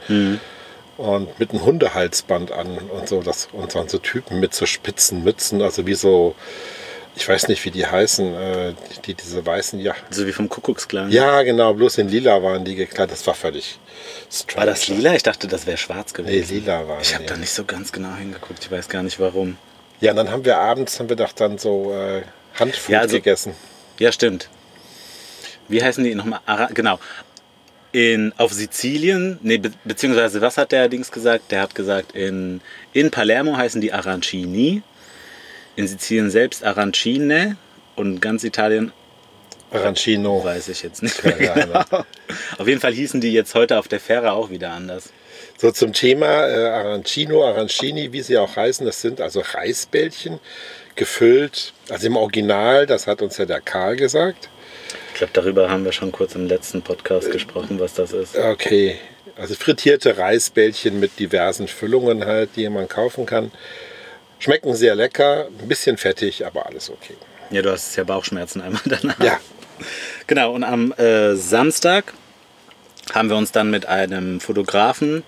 Und 0.96 1.40
mit 1.40 1.50
einem 1.50 1.64
Hundehalsband 1.64 2.52
an 2.52 2.78
und 2.78 3.08
so. 3.08 3.20
Das, 3.20 3.48
und 3.52 3.72
so, 3.72 3.84
so 3.86 3.98
Typen 3.98 4.38
mit 4.38 4.54
so 4.54 4.64
spitzen 4.64 5.24
Mützen, 5.24 5.60
also 5.60 5.86
wie 5.86 5.94
so, 5.94 6.36
ich 7.16 7.28
weiß 7.28 7.48
nicht, 7.48 7.64
wie 7.64 7.70
die 7.70 7.86
heißen, 7.86 8.34
äh, 8.34 8.74
die, 9.06 9.14
diese 9.14 9.44
weißen, 9.44 9.78
ja. 9.80 9.94
So 10.10 10.26
wie 10.26 10.32
vom 10.32 10.48
Kuckucksklan. 10.48 11.10
Ja, 11.10 11.42
genau, 11.42 11.72
bloß 11.74 11.98
in 11.98 12.08
lila 12.08 12.42
waren 12.42 12.64
die 12.64 12.74
gekleidet. 12.74 13.12
Das 13.12 13.26
war 13.26 13.34
völlig 13.34 13.78
strange. 14.30 14.58
War 14.58 14.66
das 14.66 14.88
lila? 14.88 15.14
Ich 15.14 15.22
dachte, 15.22 15.46
das 15.46 15.66
wäre 15.66 15.76
schwarz 15.76 16.12
Nee, 16.16 16.24
gewesen. 16.24 16.54
lila 16.56 16.88
waren 16.88 17.00
ich 17.02 17.14
habe 17.14 17.24
da 17.24 17.36
nicht 17.36 17.50
so 17.52 17.64
ganz 17.64 17.92
genau 17.92 18.14
hingeguckt. 18.16 18.64
Ich 18.64 18.70
weiß 18.70 18.88
gar 18.88 19.02
nicht 19.02 19.20
warum. 19.20 19.56
Ja, 20.00 20.10
und 20.10 20.16
dann 20.16 20.30
haben 20.30 20.44
wir 20.44 20.58
abends, 20.58 20.98
haben 20.98 21.08
wir 21.08 21.16
doch 21.16 21.32
dann 21.32 21.58
so 21.58 21.92
äh, 21.92 22.22
Handfood 22.58 22.92
Ja, 22.92 23.00
also- 23.00 23.16
gegessen. 23.16 23.54
Ja, 23.98 24.10
stimmt. 24.10 24.48
Wie 25.68 25.82
heißen 25.82 26.02
die 26.04 26.14
nochmal? 26.14 26.40
Ara 26.46 26.66
genau. 26.74 26.98
In, 27.92 28.32
auf 28.38 28.52
Sizilien, 28.52 29.38
nee, 29.42 29.56
be 29.58 29.70
beziehungsweise 29.84 30.40
was 30.40 30.58
hat 30.58 30.72
der 30.72 30.88
Dings 30.88 31.12
gesagt? 31.12 31.52
Der 31.52 31.60
hat 31.60 31.76
gesagt, 31.76 32.10
in, 32.16 32.60
in 32.92 33.12
Palermo 33.12 33.56
heißen 33.56 33.80
die 33.80 33.92
Arancini, 33.92 34.82
in 35.76 35.86
Sizilien 35.86 36.30
selbst 36.30 36.64
Arancine 36.64 37.56
und 37.96 38.20
ganz 38.20 38.44
Italien 38.44 38.92
Arancino. 39.70 40.44
weiß 40.44 40.68
ich 40.68 40.82
jetzt 40.82 41.02
nicht 41.02 41.20
genau. 41.22 41.84
Auf 42.58 42.68
jeden 42.68 42.80
Fall 42.80 42.92
hießen 42.92 43.20
die 43.20 43.32
jetzt 43.32 43.54
heute 43.54 43.78
auf 43.78 43.88
der 43.88 44.00
Fähre 44.00 44.32
auch 44.32 44.50
wieder 44.50 44.70
anders. 44.70 45.12
So 45.58 45.70
zum 45.70 45.92
Thema 45.92 46.46
äh, 46.46 46.68
Arancino, 46.68 47.44
Arancini, 47.44 48.12
wie 48.12 48.22
sie 48.22 48.38
auch 48.38 48.56
heißen, 48.56 48.86
das 48.86 49.00
sind 49.00 49.20
also 49.20 49.40
Reisbällchen 49.40 50.40
gefüllt, 50.96 51.72
also 51.88 52.06
im 52.06 52.16
Original, 52.16 52.86
das 52.86 53.06
hat 53.06 53.22
uns 53.22 53.36
ja 53.36 53.46
der 53.46 53.60
Karl 53.60 53.96
gesagt. 53.96 54.48
Ich 55.12 55.18
glaube, 55.18 55.32
darüber 55.32 55.70
haben 55.70 55.84
wir 55.84 55.92
schon 55.92 56.12
kurz 56.12 56.34
im 56.34 56.46
letzten 56.46 56.82
Podcast 56.82 57.30
gesprochen, 57.30 57.80
was 57.80 57.94
das 57.94 58.12
ist. 58.12 58.36
Okay, 58.36 58.96
also 59.36 59.54
frittierte 59.54 60.18
Reisbällchen 60.18 61.00
mit 61.00 61.18
diversen 61.18 61.68
Füllungen 61.68 62.24
halt, 62.24 62.50
die 62.56 62.68
man 62.68 62.88
kaufen 62.88 63.26
kann. 63.26 63.50
Schmecken 64.44 64.74
sehr 64.74 64.94
lecker, 64.94 65.46
ein 65.46 65.68
bisschen 65.68 65.96
fettig, 65.96 66.44
aber 66.46 66.66
alles 66.66 66.90
okay. 66.90 67.16
Ja, 67.50 67.62
du 67.62 67.72
hast 67.72 67.96
ja 67.96 68.04
Bauchschmerzen 68.04 68.60
einmal 68.60 68.82
danach. 68.84 69.18
Ja, 69.18 69.40
Genau, 70.26 70.52
und 70.52 70.64
am 70.64 70.92
äh, 70.92 71.34
Samstag 71.34 72.12
haben 73.12 73.28
wir 73.28 73.36
uns 73.36 73.52
dann 73.52 73.70
mit 73.70 73.86
einem 73.86 74.40
Fotografen, 74.40 75.22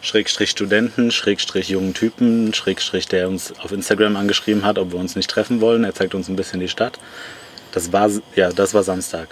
Schrägstrich 0.00 0.50
Studenten, 0.50 1.10
Schrägstrich 1.10 1.68
jungen 1.68 1.94
Typen, 1.94 2.54
Schrägstrich, 2.54 3.08
der 3.08 3.28
uns 3.28 3.54
auf 3.58 3.72
Instagram 3.72 4.16
angeschrieben 4.16 4.64
hat, 4.64 4.78
ob 4.78 4.92
wir 4.92 5.00
uns 5.00 5.16
nicht 5.16 5.30
treffen 5.30 5.60
wollen. 5.60 5.84
Er 5.84 5.94
zeigt 5.94 6.14
uns 6.14 6.28
ein 6.28 6.36
bisschen 6.36 6.60
die 6.60 6.68
Stadt. 6.68 6.98
Das 7.72 7.92
war, 7.92 8.10
ja, 8.34 8.50
das 8.52 8.74
war 8.74 8.82
Samstag. 8.82 9.28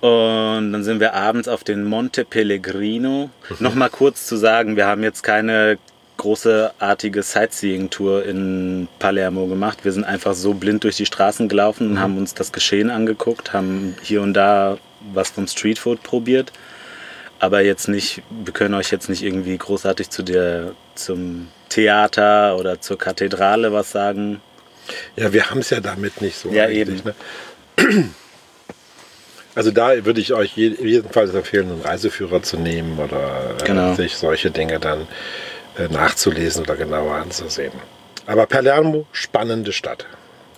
Und 0.00 0.72
dann 0.72 0.82
sind 0.82 1.00
wir 1.00 1.12
abends 1.12 1.48
auf 1.48 1.62
den 1.62 1.84
Monte 1.84 2.24
Pellegrino. 2.24 3.28
Nochmal 3.58 3.90
kurz 3.90 4.26
zu 4.26 4.36
sagen, 4.36 4.76
wir 4.76 4.86
haben 4.86 5.02
jetzt 5.02 5.22
keine 5.22 5.78
großartige 6.20 7.22
Sightseeing-Tour 7.22 8.24
in 8.26 8.88
Palermo 8.98 9.46
gemacht. 9.46 9.78
Wir 9.84 9.92
sind 9.92 10.04
einfach 10.04 10.34
so 10.34 10.54
blind 10.54 10.84
durch 10.84 10.96
die 10.96 11.06
Straßen 11.06 11.48
gelaufen 11.48 11.90
und 11.90 12.00
haben 12.00 12.18
uns 12.18 12.34
das 12.34 12.52
Geschehen 12.52 12.90
angeguckt, 12.90 13.52
haben 13.52 13.96
hier 14.02 14.22
und 14.22 14.34
da 14.34 14.78
was 15.12 15.30
vom 15.30 15.46
Streetfood 15.46 16.02
probiert. 16.02 16.52
Aber 17.38 17.62
jetzt 17.62 17.88
nicht, 17.88 18.22
wir 18.44 18.52
können 18.52 18.74
euch 18.74 18.90
jetzt 18.92 19.08
nicht 19.08 19.22
irgendwie 19.22 19.56
großartig 19.56 20.10
zu 20.10 20.22
der, 20.22 20.72
zum 20.94 21.48
Theater 21.70 22.56
oder 22.58 22.80
zur 22.82 22.98
Kathedrale 22.98 23.72
was 23.72 23.90
sagen. 23.90 24.42
Ja, 25.16 25.32
wir 25.32 25.48
haben 25.50 25.60
es 25.60 25.70
ja 25.70 25.80
damit 25.80 26.20
nicht 26.20 26.36
so. 26.36 26.50
Ja, 26.50 26.64
eigentlich, 26.64 27.02
Ne? 27.04 27.14
Also 29.56 29.72
da 29.72 30.04
würde 30.04 30.20
ich 30.20 30.32
euch 30.32 30.56
je- 30.56 30.76
jedenfalls 30.80 31.34
empfehlen, 31.34 31.70
einen 31.72 31.80
Reiseführer 31.82 32.40
zu 32.40 32.56
nehmen 32.56 32.98
oder 33.00 33.56
äh, 33.60 33.64
Genau. 33.64 33.94
sich 33.94 34.14
solche 34.16 34.52
Dinge 34.52 34.78
dann 34.78 35.08
nachzulesen 35.88 36.62
oder 36.62 36.76
genauer 36.76 37.14
anzusehen. 37.14 37.72
Aber 38.26 38.46
Palermo, 38.46 39.06
spannende 39.12 39.72
Stadt. 39.72 40.06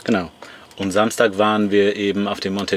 Genau. 0.05 0.31
Und 0.77 0.91
Samstag 0.91 1.39
waren 1.39 1.71
wir 1.71 1.97
eben 1.97 2.27
auf 2.27 2.41
dem 2.41 2.55
Monte, 2.55 2.77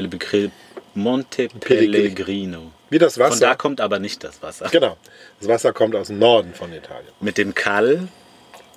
Monte 0.94 1.42
Pellegri- 1.48 1.60
Pellegrino. 1.60 2.72
Wie 2.88 2.98
das 2.98 3.14
Von 3.14 3.24
da 3.24 3.30
Wasser. 3.30 3.54
kommt 3.56 3.80
aber 3.80 3.98
nicht 3.98 4.22
das 4.22 4.42
Wasser. 4.42 4.68
Genau. 4.70 4.96
Das 5.40 5.48
Wasser 5.48 5.72
kommt 5.72 5.96
aus 5.96 6.06
dem 6.06 6.18
Norden 6.18 6.54
von 6.54 6.72
Italien. 6.72 7.08
Mit 7.20 7.36
dem 7.36 7.54
Cal, 7.54 8.06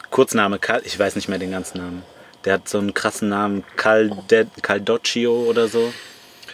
Kurzname 0.09 0.57
Cal, 0.57 0.81
ich 0.83 0.97
weiß 0.97 1.15
nicht 1.15 1.29
mehr 1.29 1.37
den 1.37 1.51
ganzen 1.51 1.77
Namen. 1.77 2.03
Der 2.45 2.53
hat 2.55 2.67
so 2.67 2.79
einen 2.79 2.93
krassen 2.93 3.29
Namen, 3.29 3.63
Calde, 3.75 4.47
Caldoccio 4.61 5.43
oder 5.43 5.67
so. 5.67 5.93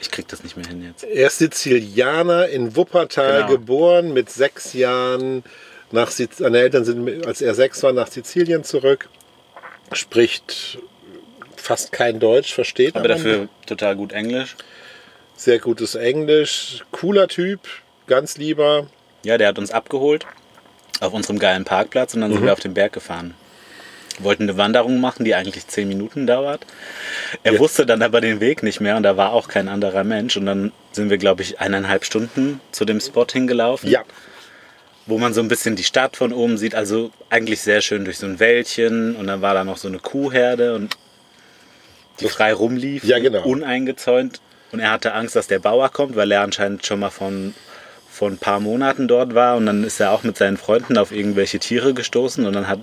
Ich 0.02 0.12
krieg 0.12 0.28
das 0.28 0.44
nicht 0.44 0.58
mehr 0.58 0.68
hin 0.68 0.84
jetzt. 0.84 1.04
Er 1.06 1.28
ist 1.28 1.38
Sizilianer 1.38 2.50
in 2.50 2.76
Wuppertal 2.76 3.44
Genau. 3.44 3.48
geboren, 3.52 4.14
mit 4.14 4.30
sechs 4.30 4.74
Jahren 4.74 5.44
nach 5.96 6.12
seine 6.12 6.60
Eltern 6.60 6.86
sind, 6.86 7.26
als 7.26 7.42
er 7.42 7.56
sechs 7.56 7.82
war, 7.82 7.92
nach 7.94 8.08
Sizilien 8.08 8.64
zurück. 8.64 9.10
Spricht 9.92 10.78
fast 11.56 11.92
kein 11.92 12.20
Deutsch, 12.20 12.54
versteht 12.54 12.96
Aber 12.96 13.08
dafür 13.08 13.48
total 13.66 13.96
gut 13.96 14.12
Englisch. 14.14 14.56
sehr 15.36 15.60
gutes 15.60 15.96
Englisch. 15.96 16.84
Cooler 16.92 17.28
Typ, 17.28 17.60
ganz 18.08 18.38
lieber. 18.38 18.88
Ja, 19.24 19.38
der 19.38 19.48
hat 19.50 19.58
uns 19.60 19.72
abgeholt 19.72 20.26
auf 21.02 21.14
unserem 21.14 21.40
geilen 21.40 21.66
Parkplatz 21.66 22.14
und 22.14 22.22
dann 22.22 22.32
sind 22.32 22.44
wir 22.44 22.54
auf 22.54 22.60
den 22.62 22.74
Berg 22.74 22.94
gefahren. 22.94 23.34
Wollten 24.20 24.44
eine 24.44 24.58
Wanderung 24.58 25.02
machen, 25.02 25.26
die 25.26 25.36
eigentlich 25.36 25.68
zehn 25.68 25.90
Minuten 25.90 26.26
dauert. 26.26 26.66
Er 27.44 27.54
Ja. 27.54 27.60
wusste 27.60 27.86
dann 27.86 28.02
aber 28.02 28.22
den 28.22 28.40
Weg 28.40 28.64
nicht 28.64 28.80
mehr 28.80 28.96
und 28.96 29.04
da 29.04 29.18
war 29.18 29.34
auch 29.34 29.50
kein 29.50 29.68
anderer 29.68 30.06
Mensch. 30.06 30.38
Und 30.38 30.46
dann 30.46 30.72
sind 30.94 31.10
wir, 31.10 31.18
glaube 31.18 31.42
ich, 31.42 31.60
eineinhalb 31.60 32.06
Stunden 32.06 32.62
zu 32.72 32.86
dem 32.86 33.02
Spot 33.02 33.26
hingelaufen, 33.30 33.90
Ja, 33.90 34.04
wo 35.08 35.18
man 35.18 35.34
so 35.34 35.42
ein 35.42 35.48
bisschen 35.48 35.76
die 35.76 35.84
Stadt 35.84 36.18
von 36.18 36.34
oben 36.34 36.58
sieht. 36.58 36.76
Also 36.76 37.12
eigentlich 37.30 37.62
sehr 37.62 37.82
schön 37.82 38.06
durch 38.06 38.18
so 38.18 38.26
ein 38.26 38.40
Wäldchen 38.40 39.16
und 39.16 39.28
dann 39.28 39.42
war 39.42 39.54
da 39.54 39.64
noch 39.64 39.78
so 39.78 39.88
eine 39.88 40.00
Kuhherde 40.00 40.76
und 40.76 40.98
die 42.20 42.28
frei 42.28 42.54
rumlief, 42.54 43.04
Ja, 43.04 43.20
genau. 43.20 43.44
uneingezäunt. 43.44 44.40
Und 44.72 44.80
er 44.80 44.92
hatte 44.92 45.14
Angst, 45.14 45.36
dass 45.36 45.48
der 45.48 45.60
Bauer 45.60 45.90
kommt, 45.90 46.16
weil 46.16 46.32
er 46.32 46.42
anscheinend 46.42 46.86
schon 46.86 47.00
mal 47.00 47.10
von, 47.10 47.54
von 48.10 48.34
ein 48.34 48.38
paar 48.38 48.60
Monaten 48.60 49.08
dort 49.08 49.36
war. 49.36 49.58
Und 49.58 49.66
dann 49.66 49.84
ist 49.84 50.00
er 50.00 50.12
auch 50.12 50.24
mit 50.24 50.38
seinen 50.38 50.58
Freunden 50.58 50.98
auf 50.98 51.12
irgendwelche 51.12 51.60
Tiere 51.60 51.94
gestoßen 51.94 52.46
und 52.46 52.54
dann 52.54 52.68
hat, 52.68 52.80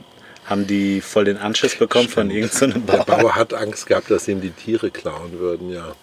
haben 0.46 0.66
die 0.66 1.00
voll 1.00 1.24
den 1.24 1.38
Anschiss 1.38 1.74
bekommen 1.76 2.08
von 2.08 2.30
irgendeinem 2.30 2.86
der 2.86 2.98
Bauer. 2.98 3.04
Bauer 3.04 3.34
hat 3.36 3.52
Angst 3.54 3.86
gehabt, 3.86 4.10
dass 4.10 4.28
ihm 4.28 4.40
die 4.40 4.50
Tiere 4.50 4.90
klauen 4.90 5.38
würden, 5.38 5.70
ja. 5.70 5.94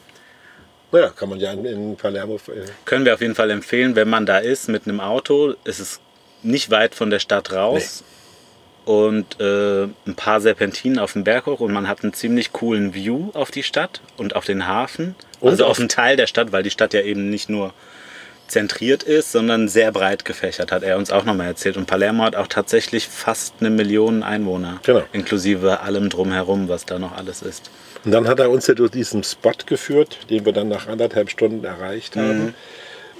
Naja, 0.92 1.10
kann 1.10 1.30
man 1.30 1.40
ja 1.40 1.54
in, 1.54 1.64
in 1.66 1.96
Palermo. 1.96 2.36
äh, 2.48 2.66
Können 2.86 3.06
wir 3.06 3.14
auf 3.14 3.22
jeden 3.22 3.36
Fall 3.36 3.52
empfehlen, 3.52 3.96
wenn 3.96 4.10
man 4.10 4.26
da 4.26 4.40
ist 4.40 4.70
mit 4.70 4.88
einem 4.88 5.00
Auto, 5.00 5.54
ist 5.64 5.80
es 5.80 6.00
nicht 6.44 6.70
weit 6.72 6.96
von 6.96 7.10
der 7.10 7.20
Stadt 7.20 7.52
raus. 7.54 8.04
Und 8.86 9.40
äh, 9.40 9.84
ein 9.84 10.16
paar 10.16 10.42
Serpentinen 10.42 10.98
auf 10.98 11.14
den 11.14 11.24
Berg 11.24 11.46
hoch 11.46 11.60
und 11.60 11.72
man 11.72 11.88
hat 11.88 12.02
einen 12.04 12.14
ziemlich 12.14 12.54
coolen 12.54 12.96
View 12.96 13.30
auf 13.34 13.52
die 13.52 13.62
Stadt 13.62 14.02
und 14.18 14.36
auf 14.36 14.46
den 14.46 14.66
Hafen. 14.68 15.16
Und 15.40 15.52
also 15.52 15.66
auf- 15.66 15.80
einen 15.80 15.90
Teil 15.90 16.16
der 16.16 16.26
Stadt, 16.26 16.52
weil 16.52 16.64
die 16.64 16.72
Stadt 16.72 16.94
ja 16.96 17.02
eben 17.02 17.30
nicht 17.30 17.50
nur 17.50 17.72
zentriert 18.48 19.04
ist, 19.04 19.32
sondern 19.32 19.68
sehr 19.68 19.92
breit 19.92 20.26
gefächert, 20.26 20.72
hat 20.72 20.82
er 20.82 20.98
uns 20.98 21.12
auch 21.12 21.24
nochmal 21.24 21.46
erzählt. 21.46 21.78
Und 21.78 21.86
Palermo 21.86 22.24
hat 22.24 22.36
auch 22.36 22.48
tatsächlich 22.48 23.08
fast 23.08 23.54
eine 23.60 23.70
Million 23.70 24.24
Einwohner. 24.24 24.80
Genau. 24.84 25.04
Inklusive 25.14 25.82
allem 25.82 26.10
drumherum, 26.10 26.68
was 26.68 26.86
da 26.88 26.98
noch 26.98 27.16
alles 27.16 27.44
ist. 27.44 27.70
Und 28.06 28.12
dann 28.12 28.28
hat 28.28 28.40
er 28.40 28.50
uns 28.50 28.66
ja 28.66 28.74
durch 28.74 28.90
diesen 28.90 29.24
Spot 29.24 29.52
geführt, 29.68 30.18
den 30.32 30.46
wir 30.46 30.54
dann 30.54 30.68
nach 30.70 30.88
anderthalb 30.88 31.30
Stunden 31.30 31.64
erreicht 31.64 32.16
Mhm. 32.16 32.54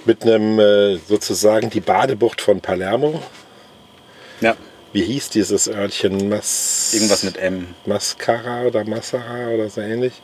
Mit 0.04 0.22
einem 0.22 0.58
äh, 0.58 0.96
sozusagen 0.96 1.70
die 1.70 1.80
Badebucht 1.80 2.40
von 2.40 2.60
Palermo. 2.60 3.22
Ja. 4.40 4.56
Wie 4.92 5.02
hieß 5.04 5.30
dieses 5.30 5.68
Örtchen? 5.68 6.28
Mas 6.28 6.92
Irgendwas 6.94 7.22
mit 7.22 7.36
M. 7.36 7.74
Mascara 7.86 8.62
oder 8.64 8.84
Massara 8.84 9.48
oder 9.48 9.68
so 9.68 9.80
ähnlich. 9.80 10.14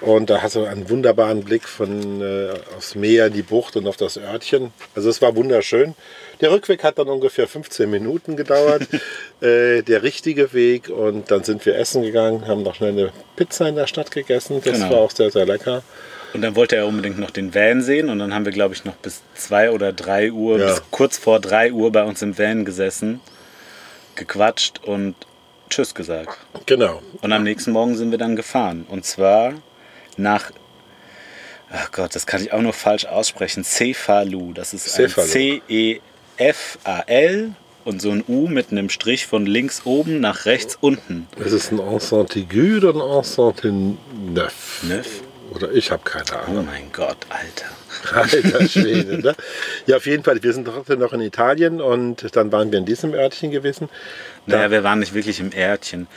Und 0.00 0.28
da 0.28 0.42
hast 0.42 0.54
du 0.56 0.64
einen 0.64 0.90
wunderbaren 0.90 1.44
Blick 1.44 1.66
von 1.66 2.20
äh, 2.20 2.50
aufs 2.76 2.94
Meer, 2.94 3.30
die 3.30 3.40
Bucht 3.42 3.76
und 3.76 3.86
auf 3.88 3.96
das 3.96 4.18
Örtchen. 4.18 4.70
Also 4.94 5.08
es 5.08 5.22
war 5.22 5.34
wunderschön. 5.34 5.94
Der 6.42 6.50
Rückweg 6.52 6.84
hat 6.84 6.98
dann 6.98 7.08
ungefähr 7.08 7.48
15 7.48 7.88
Minuten 7.90 8.36
gedauert. 8.36 8.82
äh, 9.40 9.80
der 9.82 10.02
richtige 10.02 10.52
Weg. 10.52 10.90
Und 10.90 11.30
dann 11.30 11.42
sind 11.42 11.64
wir 11.64 11.76
essen 11.78 12.02
gegangen, 12.02 12.46
haben 12.46 12.62
noch 12.62 12.74
schnell 12.74 12.90
eine 12.90 13.12
Pizza 13.36 13.66
in 13.68 13.76
der 13.76 13.86
Stadt 13.86 14.10
gegessen. 14.10 14.60
Das 14.62 14.74
Genau. 14.74 14.90
war 14.90 14.98
auch 14.98 15.10
sehr, 15.10 15.30
sehr 15.30 15.46
lecker. 15.46 15.82
Und 16.34 16.42
dann 16.42 16.54
wollte 16.56 16.76
er 16.76 16.86
unbedingt 16.86 17.18
noch 17.18 17.30
den 17.30 17.54
Van 17.54 17.80
sehen 17.80 18.08
und 18.10 18.18
dann 18.18 18.34
haben 18.34 18.44
wir, 18.44 18.52
glaube 18.52 18.74
ich, 18.74 18.84
noch 18.84 18.96
bis 18.96 19.22
zwei 19.34 19.70
oder 19.70 19.92
drei 19.92 20.32
Uhr, 20.32 20.58
Ja. 20.58 20.66
bis 20.66 20.82
kurz 20.90 21.16
vor 21.16 21.38
drei 21.40 21.72
Uhr 21.72 21.90
bei 21.92 22.02
uns 22.04 22.20
im 22.22 22.36
Van 22.36 22.64
gesessen, 22.64 23.20
gequatscht 24.16 24.80
und 24.84 25.14
Tschüss 25.70 25.94
gesagt. 25.94 26.36
Genau. 26.66 27.00
Und 27.22 27.32
am 27.32 27.42
nächsten 27.44 27.70
Morgen 27.72 27.96
sind 27.96 28.10
wir 28.10 28.18
dann 28.18 28.36
gefahren. 28.36 28.84
Und 28.88 29.04
zwar 29.06 29.54
nach, 30.16 30.50
ach 31.70 31.90
Gott, 31.92 32.14
das 32.14 32.26
kann 32.26 32.42
ich 32.42 32.52
auch 32.52 32.60
nur 32.62 32.72
falsch 32.72 33.06
aussprechen, 33.06 33.64
Cefalu. 33.64 34.52
Das 34.52 34.74
ist 34.74 34.98
ein. 35.00 35.08
C-E-F-A-L 36.38 37.52
und 37.84 38.00
so 38.02 38.10
ein 38.10 38.24
U 38.28 38.46
mit 38.48 38.70
einem 38.72 38.88
Strich 38.90 39.26
von 39.26 39.46
links 39.46 39.82
oben 39.84 40.20
nach 40.20 40.46
rechts 40.46 40.76
unten. 40.80 41.26
Ist 41.36 41.52
es 41.52 41.70
ein 41.70 41.80
aigu 41.80 42.76
oder 42.78 42.94
ein 42.94 43.00
Enceinte 43.18 43.72
neuf? 44.32 44.82
Neuf? 44.82 45.22
Oder 45.54 45.70
ich 45.72 45.90
habe 45.90 46.02
keine 46.04 46.24
Oh 46.32 46.50
Ahnung. 46.50 46.66
mein 46.66 46.90
Gott, 46.92 47.16
Alter. 47.28 48.18
Alter 48.18 48.68
Schwede, 48.68 49.18
ne? 49.18 49.34
Ja, 49.86 49.96
auf 49.98 50.06
jeden 50.06 50.24
Fall. 50.24 50.42
Wir 50.42 50.52
sind 50.52 50.66
trotzdem 50.66 50.98
noch 50.98 51.12
in 51.12 51.20
Italien 51.20 51.80
und 51.80 52.34
dann 52.36 52.50
waren 52.50 52.72
wir 52.72 52.78
in 52.80 52.84
diesem 52.84 53.14
Örtchen 53.14 53.50
gewesen. 53.50 53.88
Da- 54.46 54.56
Naja, 54.56 54.70
wir 54.70 54.84
waren 54.84 54.98
nicht 54.98 55.14
wirklich 55.14 55.38
im 55.40 55.52
Erdchen. 55.52 56.08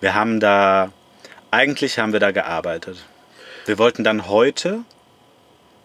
Wir 0.00 0.14
haben 0.14 0.38
da, 0.40 0.92
eigentlich 1.50 1.98
haben 1.98 2.12
wir 2.12 2.20
da 2.20 2.30
gearbeitet. 2.30 2.98
Wir 3.66 3.78
wollten 3.78 4.04
dann 4.04 4.28
heute, 4.28 4.80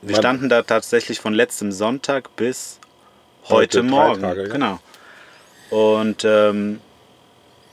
wir 0.02 0.16
Wann? 0.16 0.22
standen 0.22 0.50
da 0.50 0.62
tatsächlich 0.62 1.20
von 1.20 1.34
letztem 1.34 1.72
Sonntag 1.72 2.36
bis 2.36 2.80
Heute 3.44 3.80
heute, 3.80 3.84
Morgen. 3.84 4.22
Tage, 4.22 4.44
ja. 4.44 4.48
Genau. 4.50 4.80
Und 5.72 6.24
ähm, 6.26 6.80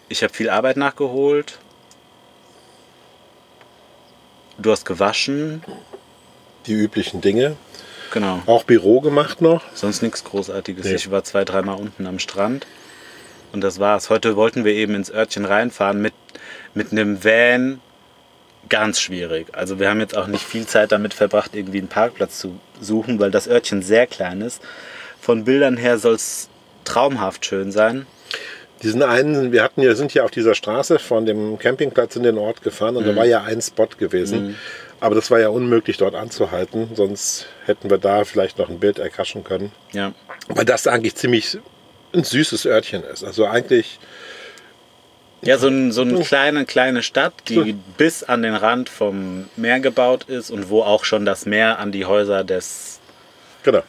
ich 0.08 0.22
habe 0.22 0.32
viel 0.32 0.48
Arbeit 0.48 0.76
nachgeholt. 0.76 1.58
Du 4.58 4.70
hast 4.70 4.84
gewaschen. 4.84 5.62
Die 6.66 6.72
üblichen 6.72 7.20
Dinge. 7.20 7.56
Genau. 8.12 8.42
Auch 8.46 8.64
Büro 8.64 9.00
gemacht 9.00 9.40
noch. 9.40 9.62
Sonst 9.74 10.02
nichts 10.02 10.24
Großartiges. 10.24 10.86
Nee. 10.86 10.94
Ich 10.94 11.10
war 11.10 11.24
zwei, 11.24 11.44
dreimal 11.44 11.76
unten 11.76 12.06
am 12.06 12.18
Strand. 12.18 12.66
Und 13.52 13.60
das 13.60 13.78
war's. 13.78 14.10
Heute 14.10 14.36
wollten 14.36 14.64
wir 14.64 14.72
eben 14.72 14.94
ins 14.94 15.10
Örtchen 15.10 15.44
reinfahren 15.44 16.00
mit, 16.00 16.14
mit 16.74 16.92
einem 16.92 17.22
Van. 17.24 17.80
Ganz 18.68 19.00
schwierig. 19.00 19.48
Also 19.52 19.78
wir 19.78 19.88
haben 19.88 20.00
jetzt 20.00 20.16
auch 20.16 20.26
nicht 20.26 20.44
viel 20.44 20.66
Zeit 20.66 20.90
damit 20.90 21.14
verbracht, 21.14 21.54
irgendwie 21.54 21.78
einen 21.78 21.88
Parkplatz 21.88 22.38
zu 22.38 22.58
suchen, 22.80 23.20
weil 23.20 23.30
das 23.30 23.46
Örtchen 23.46 23.82
sehr 23.82 24.08
klein 24.08 24.40
ist. 24.40 24.60
Von 25.20 25.44
Bildern 25.44 25.76
her 25.76 25.98
soll 25.98 26.14
es 26.14 26.48
traumhaft 26.84 27.46
schön 27.46 27.70
sein. 27.70 28.06
Diesen 28.82 29.02
einen, 29.02 29.52
wir 29.52 29.62
hatten 29.62 29.80
ja, 29.82 29.94
sind 29.94 30.12
ja 30.14 30.24
auf 30.24 30.30
dieser 30.30 30.54
Straße 30.54 30.98
von 30.98 31.24
dem 31.24 31.58
Campingplatz 31.58 32.14
in 32.16 32.22
den 32.22 32.36
Ort 32.38 32.62
gefahren 32.62 32.96
und 32.96 33.04
Mhm. 33.04 33.08
da 33.08 33.16
war 33.16 33.24
ja 33.24 33.42
ein 33.42 33.62
Spot 33.62 33.88
gewesen. 33.98 34.56
Aber 35.00 35.14
das 35.14 35.30
war 35.30 35.40
ja 35.40 35.48
unmöglich 35.48 35.96
dort 35.98 36.14
anzuhalten, 36.14 36.90
sonst 36.94 37.46
hätten 37.66 37.90
wir 37.90 37.98
da 37.98 38.24
vielleicht 38.24 38.58
noch 38.58 38.68
ein 38.68 38.78
Bild 38.78 38.98
erkaschen 38.98 39.44
können. 39.44 39.72
Ja. 39.92 40.12
Weil 40.48 40.64
das 40.64 40.86
eigentlich 40.86 41.14
ziemlich 41.16 41.58
ein 42.14 42.24
süßes 42.24 42.66
Örtchen 42.66 43.02
ist. 43.04 43.22
Also 43.24 43.46
eigentlich, 43.46 43.98
Ja, 45.42 45.58
so, 45.58 45.68
ein, 45.68 45.92
so 45.92 46.00
eine 46.02 46.20
kleine, 46.20 46.64
kleine 46.64 47.02
Stadt, 47.02 47.34
die 47.48 47.74
bis 47.98 48.22
an 48.24 48.42
den 48.42 48.54
Rand 48.54 48.88
vom 48.88 49.48
Meer 49.56 49.80
gebaut 49.80 50.24
ist 50.24 50.50
und 50.50 50.70
wo 50.70 50.82
auch 50.82 51.04
schon 51.04 51.24
das 51.26 51.44
Meer 51.46 51.78
an 51.78 51.92
die 51.92 52.06
Häuser 52.06 52.42
des, 52.42 52.98
genau, 53.62 53.82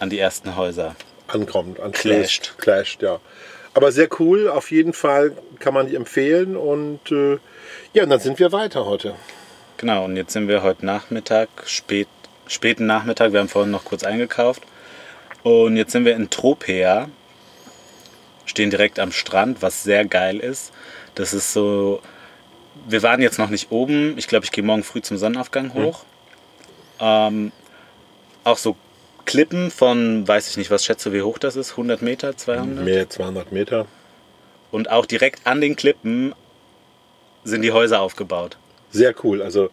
an 0.00 0.10
die 0.10 0.18
ersten 0.18 0.56
Häuser. 0.56 0.96
ankommt, 1.28 1.78
an 1.80 1.92
Clasht. 1.92 2.54
Clasht, 2.58 3.02
ja. 3.02 3.20
Aber 3.74 3.90
sehr 3.90 4.08
cool, 4.18 4.48
auf 4.48 4.70
jeden 4.70 4.92
Fall 4.92 5.36
kann 5.58 5.72
man 5.74 5.86
die 5.86 5.94
empfehlen 5.94 6.56
und 6.56 7.10
äh, 7.10 7.38
ja, 7.94 8.02
und 8.04 8.10
dann 8.10 8.20
sind 8.20 8.38
wir 8.38 8.52
weiter 8.52 8.84
heute. 8.84 9.14
Genau, 9.78 10.04
und 10.04 10.16
jetzt 10.16 10.32
sind 10.32 10.48
wir 10.48 10.62
heute 10.62 10.84
Nachmittag 10.84 11.48
spät 11.66 12.08
späten 12.46 12.86
Nachmittag. 12.86 13.32
Wir 13.32 13.40
haben 13.40 13.48
vorhin 13.48 13.70
noch 13.70 13.84
kurz 13.84 14.04
eingekauft. 14.04 14.62
Und 15.42 15.76
jetzt 15.76 15.92
sind 15.92 16.04
wir 16.04 16.14
in 16.14 16.30
Tropea. 16.30 17.08
Stehen 18.44 18.70
direkt 18.70 18.98
am 18.98 19.12
Strand, 19.12 19.62
was 19.62 19.82
sehr 19.82 20.04
geil 20.04 20.38
ist. 20.38 20.72
Das 21.14 21.32
ist 21.32 21.52
so. 21.52 22.00
Wir 22.86 23.02
waren 23.02 23.22
jetzt 23.22 23.38
noch 23.38 23.50
nicht 23.50 23.70
oben. 23.70 24.16
Ich 24.18 24.28
glaube, 24.28 24.44
ich 24.44 24.52
gehe 24.52 24.64
morgen 24.64 24.82
früh 24.82 25.02
zum 25.02 25.16
Sonnenaufgang 25.16 25.74
hoch. 25.74 26.04
Ähm, 27.00 27.52
auch 28.44 28.58
so 28.58 28.76
Klippen 29.24 29.70
von, 29.70 30.26
weiß 30.26 30.48
ich 30.50 30.56
nicht, 30.56 30.70
was 30.70 30.84
schätze, 30.84 31.10
du, 31.10 31.16
wie 31.16 31.22
hoch 31.22 31.38
das 31.38 31.56
ist? 31.56 31.72
100 31.72 32.02
Meter, 32.02 32.36
200? 32.36 32.84
Mehr 32.84 33.08
200 33.08 33.52
Meter. 33.52 33.86
Und 34.70 34.90
auch 34.90 35.06
direkt 35.06 35.46
an 35.46 35.60
den 35.60 35.76
Klippen 35.76 36.34
sind 37.44 37.62
die 37.62 37.72
Häuser 37.72 38.00
aufgebaut. 38.00 38.56
Sehr 38.90 39.14
cool. 39.24 39.42
Also 39.42 39.70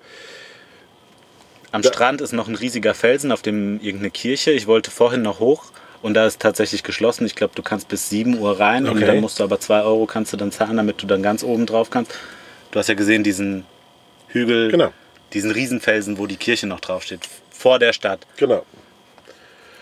Am 1.71 1.83
Strand 1.83 2.21
ist 2.21 2.31
noch 2.33 2.47
ein 2.47 2.55
riesiger 2.55 2.93
Felsen, 2.95 3.31
auf 3.31 3.41
dem 3.41 3.79
irgendeine 3.79 4.11
Kirche. 4.11 4.51
Ich 4.51 4.65
wollte 4.67 4.89
vorhin 4.91 5.21
noch 5.21 5.39
hoch 5.39 5.65
und 6.01 6.13
da 6.15 6.25
ist 6.25 6.39
tatsächlich 6.41 6.83
geschlossen. 6.83 7.25
Ich 7.25 7.35
glaube, 7.35 7.53
du 7.55 7.61
kannst 7.61 7.87
bis 7.89 8.09
7 8.09 8.39
Uhr 8.39 8.59
rein 8.59 8.85
und 8.87 8.97
Okay. 8.97 9.05
dann 9.05 9.19
musst 9.21 9.39
du 9.39 9.43
aber 9.43 9.59
2 9.59 9.81
Euro 9.83 10.05
kannst 10.05 10.33
du 10.33 10.37
dann 10.37 10.51
zahlen, 10.51 10.77
damit 10.77 11.01
du 11.01 11.05
dann 11.07 11.21
ganz 11.21 11.43
oben 11.43 11.65
drauf 11.65 11.89
kannst. 11.91 12.11
Du 12.71 12.79
hast 12.79 12.87
ja 12.87 12.95
gesehen, 12.95 13.23
diesen 13.23 13.65
Hügel, 14.29 14.71
Genau. 14.71 14.91
diesen 15.33 15.51
Riesenfelsen, 15.51 16.17
wo 16.17 16.25
die 16.27 16.37
Kirche 16.37 16.65
noch 16.67 16.79
draufsteht, 16.79 17.21
vor 17.51 17.77
der 17.79 17.93
Stadt. 17.93 18.25
genau. 18.37 18.63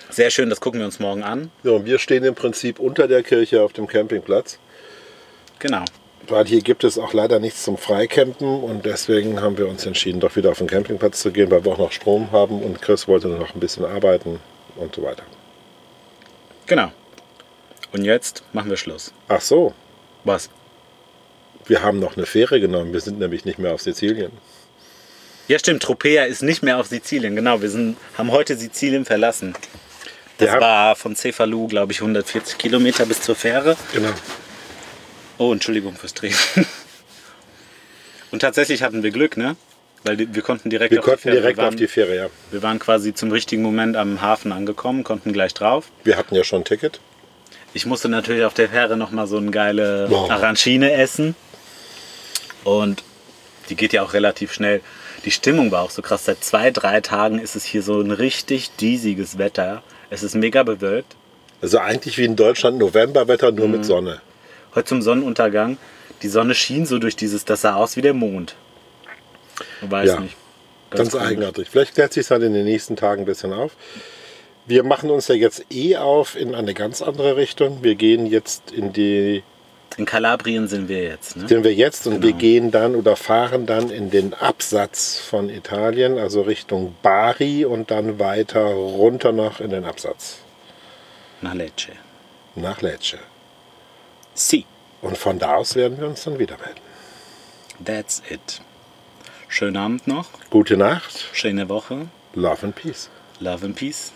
Sehr 0.09 0.29
schön, 0.29 0.49
das 0.49 0.61
gucken 0.61 0.79
wir 0.79 0.85
uns 0.85 0.99
morgen 0.99 1.23
an. 1.23 1.51
So, 1.63 1.75
und 1.75 1.85
wir 1.85 1.99
stehen 1.99 2.23
im 2.23 2.35
Prinzip 2.35 2.79
unter 2.79 3.07
der 3.07 3.23
Kirche 3.23 3.61
auf 3.61 3.73
dem 3.73 3.87
Campingplatz. 3.87 4.57
Genau. 5.59 5.83
Weil 6.27 6.45
hier 6.45 6.61
gibt 6.61 6.83
es 6.83 6.97
auch 6.97 7.13
leider 7.13 7.39
nichts 7.39 7.63
zum 7.63 7.77
Freicampen 7.77 8.61
und 8.61 8.85
deswegen 8.85 9.41
haben 9.41 9.57
wir 9.57 9.67
uns 9.67 9.85
entschieden, 9.85 10.19
doch 10.19 10.35
wieder 10.35 10.51
auf 10.51 10.57
den 10.57 10.67
Campingplatz 10.67 11.21
zu 11.21 11.31
gehen, 11.31 11.51
weil 11.51 11.63
wir 11.63 11.71
auch 11.71 11.77
noch 11.77 11.91
Strom 11.91 12.31
haben 12.31 12.61
und 12.61 12.81
Chris 12.81 13.07
wollte 13.07 13.27
noch 13.27 13.53
ein 13.53 13.59
bisschen 13.59 13.85
arbeiten 13.85 14.39
und 14.75 14.95
so 14.95 15.03
weiter. 15.03 15.23
Genau. 16.65 16.91
Und 17.93 18.03
jetzt 18.03 18.43
machen 18.51 18.69
wir 18.69 18.77
Schluss. 18.77 19.13
Ach 19.29 19.41
so, 19.41 19.73
Was? 20.25 20.49
wir 21.69 21.83
haben 21.83 21.99
noch 21.99 22.17
eine 22.17 22.25
Fähre 22.25 22.59
genommen. 22.59 22.93
Wir 22.93 23.01
sind 23.01 23.19
nämlich 23.19 23.45
nicht 23.45 23.59
mehr 23.59 23.73
auf 23.73 23.81
Sizilien. 23.81 24.31
Ja, 25.47 25.59
stimmt. 25.59 25.83
Tropea 25.83 26.25
ist 26.25 26.43
nicht 26.43 26.63
mehr 26.63 26.77
auf 26.77 26.87
Sizilien. 26.87 27.35
Genau, 27.35 27.61
wir 27.61 27.69
sind, 27.69 27.97
haben 28.17 28.31
heute 28.31 28.55
Sizilien 28.57 29.05
verlassen. 29.05 29.55
Das 30.37 30.51
haben- 30.51 30.61
war 30.61 30.95
von 30.95 31.15
Cefalu, 31.15 31.67
glaube 31.67 31.91
ich, 31.93 32.01
140 32.01 32.57
Kilometer 32.57 33.05
bis 33.05 33.21
zur 33.21 33.35
Fähre. 33.35 33.75
Genau. 33.93 34.09
Oh, 35.37 35.51
Entschuldigung 35.53 35.95
fürs 35.95 36.13
Drehen. 36.13 36.35
Und 38.31 38.39
tatsächlich 38.39 38.83
hatten 38.83 39.03
wir 39.03 39.11
Glück, 39.11 39.37
ne? 39.37 39.55
Weil 40.03 40.17
die- 40.17 40.33
wir 40.35 40.41
konnten 40.41 40.69
direkt 40.69 40.91
Wir 40.91 40.99
auf 40.99 41.05
die 41.05 41.09
konnten 41.11 41.21
Fähre. 41.23 41.35
direkt 41.37 41.57
wir 41.57 41.63
waren, 41.63 41.73
auf 41.73 41.79
die 41.79 41.87
Fähre, 41.87 42.15
ja. 42.15 42.27
Wir 42.51 42.61
waren 42.61 42.79
quasi 42.79 43.13
zum 43.13 43.31
richtigen 43.31 43.61
Moment 43.63 43.95
am 43.97 44.21
Hafen 44.21 44.51
angekommen, 44.51 45.03
konnten 45.03 45.33
gleich 45.33 45.53
drauf. 45.53 45.85
Wir 46.03 46.17
hatten 46.17 46.35
ja 46.35 46.43
schon 46.43 46.61
ein 46.61 46.65
Ticket. 46.65 46.99
Ich 47.73 47.85
musste 47.85 48.09
natürlich 48.09 48.43
auf 48.45 48.53
der 48.53 48.69
Fähre 48.69 48.97
noch 48.97 49.11
mal 49.11 49.27
so 49.27 49.37
eine 49.37 49.51
geile 49.51 50.07
Wow. 50.09 50.29
Arancine 50.29 50.91
essen. 50.93 51.35
Und 52.63 53.03
die 53.69 53.75
geht 53.75 53.93
ja 53.93 54.03
auch 54.03 54.13
relativ 54.13 54.53
schnell. 54.53 54.81
Die 55.25 55.31
Stimmung 55.31 55.71
war 55.71 55.83
auch 55.83 55.89
so 55.91 56.01
krass. 56.01 56.25
Seit 56.25 56.43
zwei, 56.43 56.71
drei 56.71 57.01
Tagen 57.01 57.39
ist 57.39 57.55
es 57.55 57.63
hier 57.65 57.81
so 57.83 57.99
ein 58.01 58.11
richtig 58.11 58.71
diesiges 58.77 59.37
Wetter. 59.37 59.83
Es 60.09 60.23
ist 60.23 60.35
mega 60.35 60.63
bewölkt. 60.63 61.15
Also 61.61 61.79
eigentlich 61.79 62.17
wie 62.17 62.25
in 62.25 62.35
Deutschland 62.35 62.77
Novemberwetter, 62.77 63.51
nur 63.51 63.65
Mhm. 63.67 63.71
mit 63.73 63.85
Sonne. 63.85 64.21
Heute 64.75 64.85
zum 64.87 65.01
Sonnenuntergang. 65.01 65.77
Die 66.21 66.27
Sonne 66.27 66.55
schien 66.55 66.85
so 66.85 66.99
durch 66.99 67.15
dieses, 67.15 67.45
das 67.45 67.61
sah 67.61 67.75
aus 67.75 67.95
wie 67.95 68.01
der 68.01 68.13
Mond. 68.13 68.55
Ich 69.81 69.91
weiß 69.91 70.07
Ja. 70.07 70.19
nicht. 70.19 70.35
Ganz, 70.89 71.11
komisch. 71.11 71.25
eigenartig. 71.25 71.69
Vielleicht 71.69 71.95
klärt 71.95 72.13
sich 72.13 72.27
dann 72.27 72.41
in 72.41 72.53
den 72.53 72.65
nächsten 72.65 72.95
Tagen 72.95 73.23
ein 73.23 73.25
bisschen 73.25 73.51
auf. 73.53 73.71
Wir 74.65 74.83
machen 74.83 75.09
uns 75.09 75.27
ja 75.27 75.35
jetzt 75.35 75.65
eh 75.71 75.97
auf 75.97 76.35
in 76.39 76.55
eine 76.55 76.73
ganz 76.73 77.01
andere 77.01 77.35
Richtung. 77.37 77.79
Wir 77.83 77.95
gehen 77.95 78.25
jetzt 78.25 78.71
in 78.71 78.93
die, 78.93 79.43
In 79.97 80.05
Kalabrien 80.05 80.67
sind 80.67 80.89
wir 80.89 81.03
jetzt. 81.03 81.37
Ne? 81.37 81.47
sind 81.47 81.63
wir 81.63 81.73
jetzt 81.73 82.05
und 82.05 82.21
wir 82.21 82.29
Genau. 82.31 82.37
gehen 82.39 82.71
dann 82.71 82.95
oder 82.95 83.15
fahren 83.15 83.65
dann 83.65 83.89
in 83.89 84.09
den 84.11 84.33
Absatz 84.35 85.17
von 85.17 85.49
Italien, 85.49 86.19
also 86.19 86.41
Richtung 86.41 86.95
Bari 87.01 87.65
und 87.65 87.89
dann 87.89 88.19
weiter 88.19 88.63
runter 88.65 89.31
noch 89.31 89.59
in 89.59 89.69
den 89.71 89.85
Absatz 89.85 90.39
Nach 91.41 91.53
Lecce. 91.55 91.93
nach 92.55 92.81
Lecce. 92.81 93.17
Si. 94.35 94.65
Und 95.01 95.17
von 95.17 95.39
da 95.39 95.55
aus 95.55 95.75
werden 95.75 95.99
wir 95.99 96.07
uns 96.07 96.23
dann 96.23 96.37
wieder 96.37 96.57
melden. 96.57 96.81
That's 97.83 98.21
it. 98.29 98.61
Schönen 99.47 99.77
Abend 99.77 100.07
noch. 100.07 100.25
Gute 100.49 100.77
Nacht, 100.77 101.29
Schöne 101.33 101.69
Woche. 101.69 102.07
Love 102.35 102.65
and 102.67 102.75
Peace. 102.75 103.09
Love 103.39 103.65
and 103.65 103.75
Peace. 103.75 104.11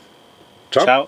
Ciao. 0.72 0.84
Ciao. 0.84 1.08